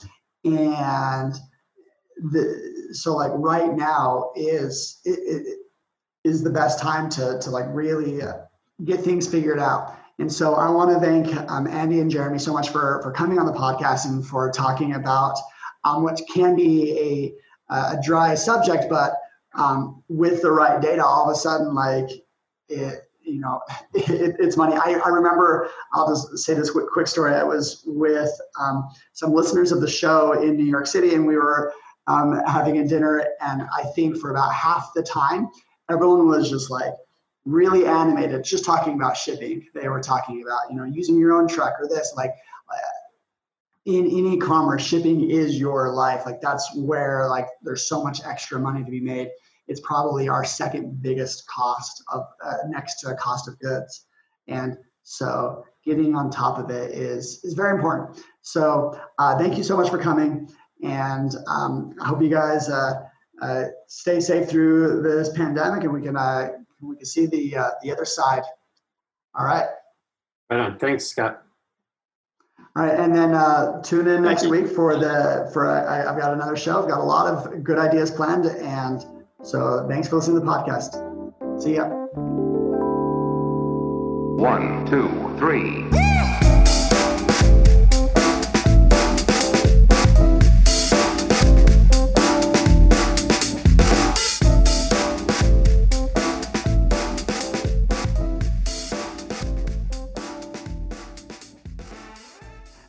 and 0.43 1.33
the 2.17 2.89
so 2.91 3.15
like 3.15 3.31
right 3.35 3.73
now 3.73 4.31
is 4.35 4.99
it, 5.05 5.19
it 5.19 5.59
is 6.25 6.43
the 6.43 6.49
best 6.49 6.79
time 6.79 7.09
to 7.11 7.39
to 7.39 7.49
like 7.49 7.65
really 7.69 8.21
uh, 8.21 8.33
get 8.83 8.99
things 8.99 9.27
figured 9.27 9.59
out. 9.59 9.95
And 10.19 10.31
so 10.31 10.55
I 10.55 10.69
want 10.69 10.91
to 10.91 10.99
thank 10.99 11.35
um, 11.51 11.67
Andy 11.67 11.99
and 11.99 12.09
Jeremy 12.09 12.39
so 12.39 12.53
much 12.53 12.69
for 12.69 13.01
for 13.03 13.11
coming 13.11 13.37
on 13.37 13.45
the 13.45 13.53
podcast 13.53 14.05
and 14.05 14.25
for 14.25 14.49
talking 14.51 14.93
about 14.93 15.37
um, 15.83 16.03
what 16.03 16.21
can 16.33 16.55
be 16.55 17.33
a 17.69 17.73
a 17.73 17.99
dry 18.03 18.35
subject, 18.35 18.85
but 18.89 19.17
um, 19.55 20.03
with 20.07 20.41
the 20.41 20.51
right 20.51 20.81
data, 20.81 21.03
all 21.03 21.29
of 21.29 21.35
a 21.35 21.39
sudden 21.39 21.73
like 21.73 22.09
it 22.69 23.05
you 23.25 23.39
know, 23.39 23.59
it, 23.93 24.35
it's 24.39 24.55
money. 24.55 24.75
I, 24.75 24.99
I 25.03 25.09
remember, 25.09 25.69
I'll 25.93 26.07
just 26.07 26.37
say 26.37 26.53
this 26.53 26.71
quick, 26.71 26.87
quick 26.91 27.07
story. 27.07 27.33
I 27.33 27.43
was 27.43 27.83
with 27.85 28.31
um, 28.59 28.87
some 29.13 29.33
listeners 29.33 29.71
of 29.71 29.81
the 29.81 29.89
show 29.89 30.33
in 30.41 30.55
New 30.55 30.65
York 30.65 30.87
City, 30.87 31.15
and 31.15 31.25
we 31.25 31.35
were 31.35 31.73
um, 32.07 32.39
having 32.47 32.77
a 32.77 32.87
dinner. 32.87 33.25
And 33.41 33.63
I 33.75 33.83
think 33.95 34.17
for 34.17 34.31
about 34.31 34.53
half 34.53 34.91
the 34.95 35.03
time, 35.03 35.49
everyone 35.89 36.27
was 36.27 36.49
just 36.49 36.69
like 36.69 36.93
really 37.45 37.85
animated, 37.85 38.43
just 38.43 38.65
talking 38.65 38.95
about 38.95 39.15
shipping. 39.15 39.65
They 39.73 39.87
were 39.87 40.01
talking 40.01 40.43
about, 40.43 40.69
you 40.69 40.75
know, 40.77 40.85
using 40.85 41.17
your 41.17 41.33
own 41.33 41.47
truck 41.47 41.75
or 41.79 41.87
this, 41.87 42.13
like, 42.17 42.31
uh, 42.31 42.95
in, 43.85 44.05
in 44.07 44.33
e-commerce 44.33 44.83
shipping 44.83 45.29
is 45.29 45.59
your 45.59 45.91
life. 45.91 46.25
Like 46.25 46.41
that's 46.41 46.75
where 46.75 47.27
like 47.29 47.47
there's 47.61 47.87
so 47.87 48.03
much 48.03 48.25
extra 48.25 48.59
money 48.59 48.83
to 48.83 48.89
be 48.89 48.99
made. 48.99 49.29
It's 49.67 49.79
probably 49.81 50.27
our 50.27 50.43
second 50.43 51.01
biggest 51.01 51.47
cost 51.47 52.03
of 52.11 52.23
uh, 52.43 52.57
next 52.67 52.99
to 53.01 53.13
cost 53.15 53.47
of 53.47 53.59
goods. 53.59 54.05
And 54.47 54.77
so 55.03 55.63
getting 55.83 56.15
on 56.15 56.31
top 56.31 56.57
of 56.57 56.69
it 56.71 56.91
is 56.91 57.43
is 57.43 57.53
very 57.53 57.75
important. 57.75 58.23
So 58.41 58.99
uh, 59.19 59.37
thank 59.37 59.57
you 59.57 59.63
so 59.63 59.77
much 59.77 59.89
for 59.89 59.99
coming. 59.99 60.49
And 60.83 61.35
um, 61.47 61.95
I 62.01 62.07
hope 62.07 62.21
you 62.21 62.29
guys 62.29 62.69
uh, 62.69 63.03
uh, 63.41 63.65
stay 63.87 64.19
safe 64.19 64.49
through 64.49 65.03
this 65.03 65.29
pandemic, 65.29 65.83
and 65.83 65.93
we 65.93 66.01
can 66.01 66.17
uh, 66.17 66.49
we 66.87 66.95
can 66.95 67.05
see 67.05 67.25
the 67.25 67.57
uh, 67.57 67.69
the 67.81 67.91
other 67.91 68.05
side. 68.05 68.43
All 69.33 69.45
right. 69.45 69.67
Right 70.49 70.59
on. 70.59 70.77
Thanks, 70.77 71.05
Scott. 71.05 71.41
All 72.77 72.83
right, 72.83 72.99
and 72.99 73.15
then 73.15 73.33
uh, 73.33 73.81
tune 73.81 74.07
in 74.07 74.21
next 74.21 74.47
week 74.47 74.67
for 74.67 74.97
the 74.97 75.49
for 75.53 75.69
I, 75.69 76.03
have 76.03 76.19
got 76.19 76.33
another 76.33 76.57
show. 76.57 76.81
I've 76.81 76.89
got 76.89 76.99
a 76.99 77.03
lot 77.03 77.27
of 77.27 77.63
good 77.63 77.77
ideas 77.77 78.11
planned, 78.11 78.45
and 78.45 79.05
so 79.43 79.85
thanks 79.87 80.09
for 80.09 80.17
listening 80.17 80.41
to 80.41 80.45
the 80.45 80.51
podcast. 80.51 81.61
See 81.61 81.75
ya. 81.75 81.87
One, 84.37 84.85
two, 84.85 85.07
three. 85.39 86.04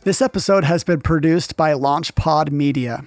This 0.06 0.22
episode 0.22 0.62
has 0.62 0.84
been 0.84 1.00
produced 1.00 1.56
by 1.56 1.72
LaunchPod 1.72 2.52
Media. 2.52 3.04